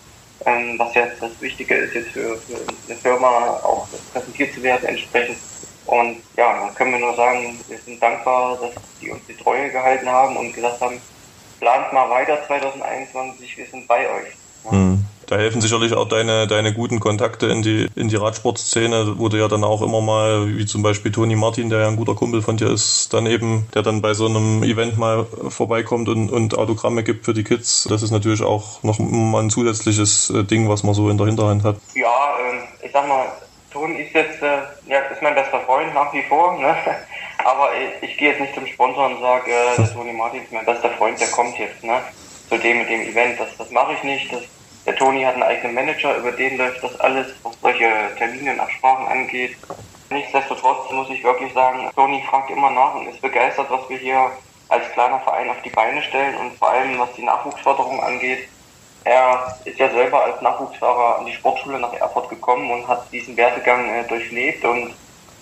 ähm, 0.46 0.79
was 0.79 0.94
jetzt 0.94 1.20
das 1.20 1.40
Wichtige 1.40 1.74
ist, 1.76 1.94
jetzt 1.94 2.12
für, 2.12 2.40
für 2.42 2.66
eine 2.88 3.00
Firma 3.00 3.61
auch 3.61 3.88
präsentiert 4.12 4.55
zu 4.55 4.62
werden 4.62 4.88
entsprechend. 4.88 5.42
Und 5.85 6.24
ja, 6.37 6.59
dann 6.61 6.74
können 6.74 6.92
wir 6.92 7.00
nur 7.00 7.16
sagen, 7.16 7.64
wir 7.66 7.81
sind 7.85 8.03
dankbar, 8.03 8.61
dass 8.61 8.74
die 9.00 9.11
uns 9.11 9.26
die 9.26 9.37
Treue 9.37 9.70
gehalten 9.70 10.09
haben 10.09 10.37
und 10.37 10.53
gesagt 10.53 10.81
haben, 10.81 11.03
plant 11.59 11.92
mal 11.92 12.09
weiter 12.11 12.42
2021, 12.46 13.57
wir 13.57 13.66
sind 13.70 13.88
bei 13.88 14.09
euch. 14.09 14.29
Ja. 14.64 14.70
Hm. 14.70 15.10
Da 15.31 15.37
helfen 15.37 15.61
sicherlich 15.61 15.95
auch 15.95 16.09
deine, 16.09 16.49
deine 16.49 16.75
guten 16.75 16.99
Kontakte 16.99 17.47
in 17.47 17.62
die, 17.62 17.88
in 17.95 18.09
die 18.09 18.16
Radsportszene, 18.16 19.14
wo 19.16 19.29
du 19.29 19.37
ja 19.37 19.47
dann 19.47 19.62
auch 19.62 19.81
immer 19.81 20.01
mal, 20.01 20.59
wie 20.59 20.66
zum 20.66 20.83
Beispiel 20.83 21.12
Toni 21.12 21.37
Martin, 21.37 21.71
der 21.71 21.79
ja 21.79 21.87
ein 21.87 21.95
guter 21.95 22.16
Kumpel 22.16 22.43
von 22.43 22.57
dir 22.57 22.69
ist, 22.69 23.14
dann 23.14 23.27
eben, 23.27 23.69
der 23.73 23.83
dann 23.83 24.03
bei 24.03 24.12
so 24.12 24.27
einem 24.27 24.64
Event 24.64 24.99
mal 24.99 25.25
vorbeikommt 25.49 26.09
und, 26.09 26.33
und 26.33 26.59
Autogramme 26.59 27.05
gibt 27.05 27.25
für 27.25 27.33
die 27.33 27.45
Kids. 27.45 27.87
Das 27.88 28.03
ist 28.03 28.11
natürlich 28.11 28.43
auch 28.43 28.83
noch 28.83 28.99
mal 28.99 29.45
ein 29.45 29.51
zusätzliches 29.51 30.31
äh, 30.31 30.43
Ding, 30.43 30.69
was 30.69 30.83
man 30.83 30.95
so 30.95 31.09
in 31.09 31.16
der 31.16 31.29
Hinterhand 31.29 31.62
hat. 31.62 31.77
Ja, 31.95 32.09
äh, 32.09 32.85
ich 32.87 32.90
sag 32.90 33.07
mal, 33.07 33.27
Toni 33.73 34.01
ist 34.01 34.12
jetzt, 34.12 34.43
äh, 34.43 34.62
ja, 34.88 34.99
ist 35.12 35.23
mein 35.23 35.37
bester 35.37 35.61
Freund 35.61 35.95
nach 35.95 36.12
wie 36.12 36.25
vor, 36.29 36.59
ne? 36.59 36.75
Aber 37.45 37.69
ich, 37.77 38.11
ich 38.11 38.19
gehe 38.19 38.31
jetzt 38.31 38.40
nicht 38.40 38.55
zum 38.57 38.66
Sponsor 38.66 39.07
und 39.07 39.21
sage, 39.21 39.53
äh, 39.53 39.95
Toni 39.95 40.12
Martin 40.12 40.43
ist 40.43 40.53
mein 40.53 40.66
bester 40.66 40.90
Freund, 40.90 41.21
der 41.21 41.29
kommt 41.29 41.57
jetzt, 41.57 41.85
ne? 41.85 42.01
Zu 42.49 42.59
dem 42.59 42.79
mit 42.79 42.88
dem 42.88 43.03
Event. 43.03 43.38
Das, 43.38 43.57
das 43.57 43.71
mache 43.71 43.93
ich 43.93 44.03
nicht. 44.03 44.33
Das 44.33 44.43
der 44.87 44.97
Toni 44.97 45.23
hat 45.25 45.35
einen 45.35 45.43
eigenen 45.43 45.75
Manager, 45.75 46.16
über 46.16 46.33
den 46.33 46.57
läuft 46.57 46.83
das 46.83 46.95
alles, 47.01 47.27
was 47.43 47.55
solche 47.61 48.14
Termine 48.16 48.53
und 48.53 48.61
Absprachen 48.61 49.07
angeht. 49.07 49.59
Nichtsdestotrotz 50.11 50.90
muss 50.93 51.11
ich 51.11 51.23
wirklich 51.23 51.53
sagen, 51.55 51.90
Toni 51.95 52.23
fragt 52.29 52.51
immer 52.51 52.71
nach 52.71 52.95
und 52.95 53.09
ist 53.09 53.21
begeistert, 53.21 53.71
was 53.71 53.88
wir 53.88 53.99
hier 53.99 54.33
als 54.69 54.90
kleiner 54.93 55.21
Verein 55.21 55.51
auf 55.51 55.62
die 55.62 55.71
Beine 55.71 56.03
stellen 56.03 56.37
und 56.37 56.59
vor 56.59 56.71
allem 56.71 56.99
was 56.99 57.12
die 57.14 57.25
Nachwuchsförderung 57.25 58.01
angeht. 58.03 58.49
Er 59.05 59.61
ist 59.64 59.79
ja 59.79 59.90
selber 59.90 60.25
als 60.25 60.40
Nachwuchsfahrer 60.43 61.19
an 61.19 61.27
die 61.27 61.33
Sportschule 61.35 61.79
nach 61.81 61.93
Erfurt 61.95 62.29
gekommen 62.29 62.71
und 62.71 62.88
hat 62.88 63.11
diesen 63.12 63.37
Werdegang 63.37 63.88
äh, 63.95 64.07
durchlebt 64.07 64.64
und 64.64 64.99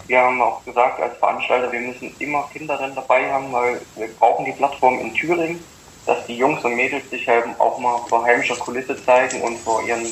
wir 0.07 0.21
haben 0.21 0.41
auch 0.41 0.65
gesagt 0.65 1.01
als 1.01 1.19
Veranstalter, 1.19 1.71
wir 1.73 1.81
müssen 1.81 2.17
immer 2.19 2.49
Kinderrennen 2.51 2.97
dabei 2.97 3.31
haben, 3.31 3.53
weil 3.53 3.87
wir 3.95 4.15
brauchen 4.17 4.47
die 4.47 4.53
Plattform 4.53 4.99
in 5.01 5.15
Thüringen 5.15 5.69
dass 6.09 6.25
die 6.27 6.39
Jungs 6.39 6.65
und 6.65 6.75
Mädels 6.75 7.09
sich 7.11 7.29
halt 7.29 7.45
auch 7.59 7.79
mal 7.79 7.99
vor 8.09 8.25
heimischer 8.25 8.57
Kulisse 8.57 8.97
zeigen 9.05 9.43
und 9.43 9.59
vor 9.59 9.83
ihren 9.83 10.07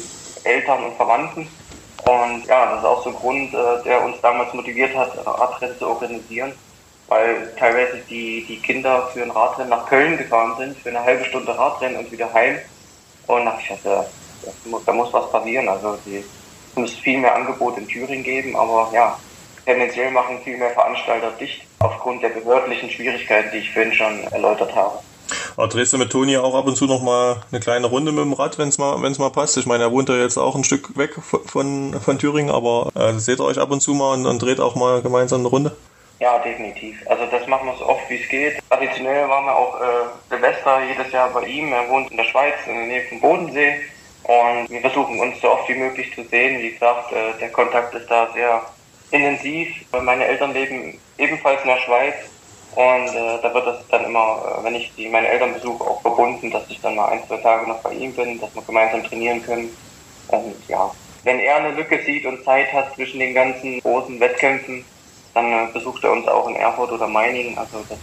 Eltern 0.45 0.85
und 0.85 0.95
Verwandten. 0.97 1.49
Und 2.05 2.45
ja, 2.47 2.67
das 2.67 2.81
ist 2.81 2.85
auch 2.85 3.03
so 3.03 3.11
ein 3.11 3.17
Grund, 3.17 3.55
äh, 3.55 3.83
der 3.83 4.05
uns 4.05 4.21
damals 4.21 4.53
motiviert 4.53 4.95
hat, 4.95 5.17
Radrennen 5.27 5.79
zu 5.79 5.89
organisieren, 5.89 6.53
weil 7.09 7.51
teilweise 7.59 7.97
die, 8.11 8.45
die 8.47 8.61
Kinder 8.61 9.09
für 9.13 9.23
ein 9.23 9.31
Radrennen 9.31 9.71
nach 9.71 9.87
Köln 9.87 10.19
gefahren 10.19 10.55
sind, 10.59 10.79
für 10.79 10.91
eine 10.91 11.03
halbe 11.03 11.25
Stunde 11.25 11.57
Radrennen 11.57 11.99
und 11.99 12.13
wieder 12.13 12.33
heim. 12.33 12.59
Und 13.27 13.49
ich 13.61 13.71
hatte, 13.71 14.07
da 14.85 14.93
muss 14.93 15.13
was 15.15 15.33
passieren. 15.33 15.69
Also 15.69 15.99
die, 16.05 16.19
es 16.19 16.77
muss 16.77 16.93
viel 16.93 17.19
mehr 17.19 17.35
Angebot 17.35 17.79
in 17.79 17.89
Thüringen 17.89 18.23
geben, 18.23 18.55
aber 18.55 18.91
ja, 18.93 19.19
tendenziell 19.65 20.11
machen 20.11 20.41
viel 20.45 20.59
mehr 20.59 20.71
Veranstalter 20.71 21.31
dicht 21.41 21.67
aufgrund 21.79 22.23
der 22.23 22.29
behördlichen 22.29 22.91
Schwierigkeiten, 22.91 23.51
die 23.53 23.59
ich 23.59 23.73
vorhin 23.73 23.95
schon 23.95 24.25
erläutert 24.25 24.75
habe. 24.75 24.99
Aber 25.57 25.69
drehst 25.69 25.93
du 25.93 25.99
mit 25.99 26.13
Toni 26.13 26.37
auch 26.37 26.55
ab 26.55 26.67
und 26.67 26.77
zu 26.77 26.85
noch 26.85 27.03
mal 27.03 27.37
eine 27.51 27.61
kleine 27.61 27.87
Runde 27.87 28.13
mit 28.13 28.23
dem 28.23 28.35
Rad, 28.35 28.59
wenn 28.59 28.69
es 28.69 28.77
mal, 28.77 29.01
wenn's 29.03 29.19
mal 29.19 29.31
passt? 29.31 29.57
Ich 29.57 29.65
meine, 29.65 29.85
er 29.85 29.93
wohnt 29.93 30.09
ja 30.11 30.17
jetzt 30.17 30.37
auch 30.37 30.55
ein 30.55 30.65
Stück 30.65 30.99
weg 30.99 31.15
von, 31.47 31.99
von 31.99 32.19
Thüringen, 32.19 32.51
aber 32.51 32.91
äh, 32.95 33.19
seht 33.19 33.41
ihr 33.41 33.45
euch 33.45 33.59
ab 33.59 33.71
und 33.71 33.81
zu 33.81 33.95
mal 33.95 34.13
und, 34.13 34.27
und 34.27 34.43
dreht 34.43 34.61
auch 34.61 34.75
mal 34.75 35.01
gemeinsam 35.01 35.41
eine 35.41 35.49
Runde? 35.49 35.77
Ja, 36.19 36.39
definitiv. 36.39 36.99
Also 37.09 37.25
das 37.31 37.47
machen 37.47 37.69
wir 37.69 37.77
so 37.77 37.87
oft 37.87 38.09
wie 38.09 38.21
es 38.21 38.29
geht. 38.29 38.59
Traditionell 38.69 39.29
waren 39.29 39.45
wir 39.47 39.57
auch 39.57 39.81
äh, 39.81 39.85
Silvester 40.31 40.83
jedes 40.85 41.11
Jahr 41.13 41.31
bei 41.31 41.47
ihm. 41.47 41.73
Er 41.73 41.89
wohnt 41.89 42.11
in 42.11 42.19
der 42.19 42.25
Schweiz, 42.25 42.55
in 42.67 42.75
der 42.75 42.87
Nähe 42.87 43.03
vom 43.09 43.21
Bodensee. 43.21 43.81
Und 44.25 44.69
wir 44.71 44.81
versuchen 44.81 45.21
uns 45.21 45.41
so 45.41 45.51
oft 45.51 45.69
wie 45.69 45.75
möglich 45.75 46.15
zu 46.15 46.23
sehen. 46.25 46.63
Wie 46.63 46.73
gesagt, 46.73 47.13
äh, 47.13 47.39
der 47.39 47.51
Kontakt 47.51 47.95
ist 47.95 48.11
da 48.11 48.29
sehr 48.35 48.63
intensiv. 49.11 49.69
Meine 49.93 50.27
Eltern 50.27 50.53
leben 50.53 50.99
ebenfalls 51.17 51.63
in 51.63 51.69
der 51.69 51.81
Schweiz 51.81 52.15
und 52.77 53.09
äh, 53.09 53.41
da 53.41 53.55
wird 53.55 53.67
das 53.67 53.87
dann 53.89 54.05
immer, 54.05 54.59
äh, 54.61 54.65
wenn 54.65 54.75
ich 54.75 54.95
die, 54.97 55.09
meine 55.09 55.29
Eltern 55.29 55.55
besuche, 55.55 55.83
auch 55.83 56.03
verbunden, 56.03 56.51
dass 56.51 56.69
ich 56.69 56.79
dann 56.83 56.95
mal 56.95 57.09
ein, 57.09 57.27
zwei 57.27 57.39
Tage 57.39 57.67
noch 57.67 57.83
bei 57.83 57.93
ihm 57.93 58.15
bin, 58.15 58.39
dass 58.39 58.55
wir 58.55 58.63
gemeinsam 58.65 59.03
trainieren 59.03 59.41
können. 59.41 59.79
Und 60.27 60.63
ja, 60.69 60.95
wenn 61.23 61.41
er 61.41 61.57
eine 61.57 61.71
Lücke 61.71 62.03
sieht 62.05 62.27
und 62.27 62.45
Zeit 62.45 62.71
hat 62.75 62.95
zwischen 62.95 63.19
den 63.19 63.33
ganzen 63.33 63.81
großen 63.81 64.21
Wettkämpfen, 64.21 64.85
dann 65.33 65.53
äh, 65.53 65.73
besucht 65.73 66.05
er 66.05 66.13
uns 66.13 66.29
auch 66.29 66.49
in 66.49 66.57
Erfurt 66.57 66.93
oder 66.93 67.09
Meiningen. 67.09 67.57
Also 67.57 67.83
das, 67.85 67.99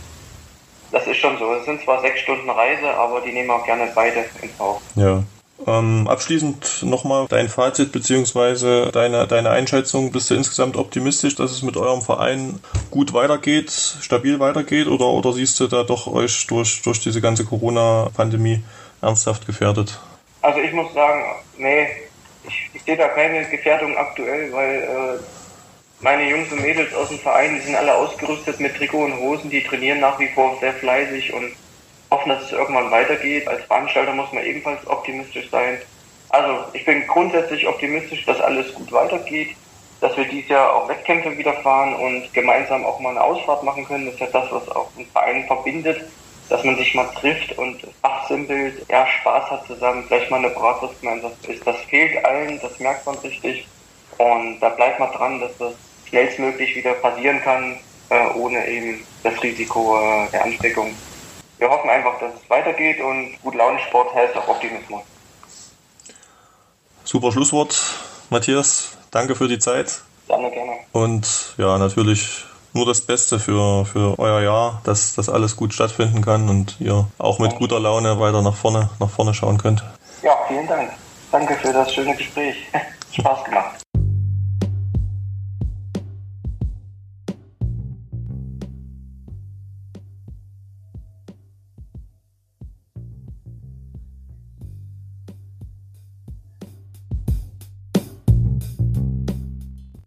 das 0.90 1.06
ist 1.06 1.18
schon 1.18 1.38
so. 1.38 1.54
Es 1.54 1.66
sind 1.66 1.84
zwar 1.84 2.02
sechs 2.02 2.22
Stunden 2.22 2.50
Reise, 2.50 2.96
aber 2.96 3.22
die 3.22 3.32
nehmen 3.32 3.52
auch 3.52 3.66
gerne 3.66 3.92
beide 3.94 4.26
in 4.42 4.58
Kauf. 4.58 4.82
Ja. 4.96 5.24
Ähm, 5.66 6.08
abschließend 6.08 6.84
nochmal 6.84 7.28
dein 7.30 7.50
Fazit 7.50 7.92
bzw. 7.92 8.92
Deine, 8.92 9.28
deine 9.28 9.50
Einschätzung. 9.50 10.12
Bist 10.12 10.30
du 10.30 10.36
insgesamt 10.36 10.76
optimistisch, 10.78 11.36
dass 11.36 11.52
es 11.52 11.62
mit 11.62 11.78
eurem 11.78 12.02
Verein 12.02 12.60
gut 12.92 13.14
weitergeht, 13.14 13.72
stabil 13.72 14.40
weitergeht 14.40 14.88
oder, 14.88 15.06
oder 15.06 15.34
siehst 15.34 15.60
du 15.60 15.68
da 15.68 15.84
doch 15.84 16.08
euch 16.08 16.48
durch, 16.48 16.82
durch 16.82 17.00
diese 17.00 17.22
ganze 17.22 17.46
Corona-Pandemie 17.46 18.64
ernsthaft 19.02 19.46
gefährdet? 19.46 20.00
Also 20.42 20.60
ich 20.60 20.74
muss 20.74 20.94
sagen, 20.94 21.24
nee, 21.58 21.88
ich, 22.48 22.70
ich 22.74 22.84
sehe 22.84 22.98
da 22.98 23.08
keine 23.10 23.48
Gefährdung 23.50 23.96
aktuell, 23.98 24.52
weil 24.52 24.76
äh, 24.82 25.24
meine 26.02 26.30
Jungs 26.30 26.52
und 26.52 26.62
Mädels 26.62 26.94
aus 26.94 27.10
dem 27.10 27.20
Verein, 27.20 27.56
die 27.56 27.62
sind 27.62 27.76
alle 27.76 27.96
ausgerüstet 27.96 28.60
mit 28.60 28.76
Trikot 28.76 29.06
und 29.06 29.18
Hosen, 29.18 29.50
die 29.50 29.64
trainieren 29.64 30.02
nach 30.02 30.20
wie 30.20 30.28
vor 30.28 30.58
sehr 30.60 30.74
fleißig 30.74 31.34
und 31.34 31.54
hoffen, 32.14 32.30
dass 32.30 32.44
es 32.44 32.52
irgendwann 32.52 32.92
weitergeht. 32.92 33.48
Als 33.48 33.66
Veranstalter 33.66 34.14
muss 34.14 34.32
man 34.32 34.46
ebenfalls 34.46 34.86
optimistisch 34.88 35.50
sein. 35.50 35.80
Also 36.30 36.66
ich 36.74 36.86
bin 36.86 37.06
grundsätzlich 37.08 37.68
optimistisch, 37.68 38.26
dass 38.26 38.40
alles 38.40 38.74
gut 38.74 38.92
weitergeht, 38.92 39.56
dass 40.00 40.16
wir 40.16 40.26
dieses 40.26 40.50
Jahr 40.50 40.74
auch 40.74 40.88
Wettkämpfe 40.88 41.38
wieder 41.38 41.54
fahren 41.54 41.96
und 41.96 42.32
gemeinsam 42.34 42.86
auch 42.86 43.00
mal 43.00 43.12
eine 43.12 43.24
Ausfahrt 43.24 43.64
machen 43.64 43.86
können. 43.86 44.06
Das 44.06 44.16
ist 44.16 44.20
ja 44.22 44.28
das, 44.28 44.52
was 44.52 44.70
auch 44.70 44.90
einen 44.96 45.08
Verein 45.08 45.46
verbindet, 45.48 46.02
dass 46.50 46.64
man 46.64 46.76
sich 46.78 46.94
mal 46.94 47.10
trifft 47.20 47.58
und 47.58 47.82
fachsimpelt, 48.02 48.86
ja, 48.90 49.08
Spaß 49.08 49.50
hat 49.50 49.68
zusammen, 49.68 50.06
vielleicht 50.08 50.30
mal 50.30 50.38
eine 50.38 50.50
Bratwurst 50.50 51.00
gemeinsam 51.02 51.32
isst. 51.48 51.66
Das 51.66 51.78
fehlt 51.90 52.24
allen, 52.26 52.60
das 52.62 52.78
merkt 52.80 53.06
man 53.06 53.18
richtig. 53.20 53.68
Und 54.18 54.60
da 54.60 54.70
bleibt 54.70 55.00
man 55.00 55.12
dran, 55.12 55.40
dass 55.40 55.58
das 55.58 55.74
schnellstmöglich 56.06 56.76
wieder 56.76 56.94
passieren 56.96 57.42
kann, 57.42 57.80
äh, 58.10 58.28
ohne 58.36 58.68
eben 58.68 59.08
das 59.24 59.42
Risiko 59.42 59.98
äh, 59.98 60.30
der 60.32 60.44
Ansteckung 60.44 60.96
wir 61.64 61.70
hoffen 61.70 61.90
einfach, 61.90 62.20
dass 62.20 62.34
es 62.34 62.50
weitergeht 62.50 63.00
und 63.00 63.42
gut 63.42 63.56
Launensport 63.56 64.14
heißt 64.14 64.36
auch 64.36 64.50
Optimismus. 64.50 65.02
Super 67.06 67.32
Schlusswort, 67.32 67.82
Matthias. 68.30 68.98
Danke 69.12 69.34
für 69.34 69.48
die 69.48 69.60
Zeit. 69.60 70.02
Gerne, 70.28 70.52
gerne. 70.52 70.74
Und 70.92 71.56
ja, 71.58 71.78
natürlich 71.78 72.44
nur 72.74 72.86
das 72.86 73.00
Beste 73.00 73.40
für, 73.40 73.86
für 73.86 74.20
euer 74.20 74.42
Jahr, 74.42 74.82
dass 74.84 75.16
das 75.16 75.30
alles 75.30 75.56
gut 75.56 75.74
stattfinden 75.74 76.22
kann 76.22 76.50
und 76.50 76.76
ihr 76.82 77.08
auch 77.18 77.40
mit 77.40 77.56
guter 77.56 77.80
Laune 77.80 78.20
weiter 78.20 78.42
nach 78.42 78.56
vorne, 78.56 78.90
nach 79.00 79.10
vorne 79.10 79.34
schauen 79.34 79.58
könnt. 79.58 79.86
Ja, 80.22 80.34
vielen 80.50 80.68
Dank. 80.68 80.92
Danke 81.32 81.56
für 81.56 81.72
das 81.72 81.94
schöne 81.94 82.14
Gespräch. 82.18 82.58
Spaß 83.14 83.46
gemacht. 83.46 83.83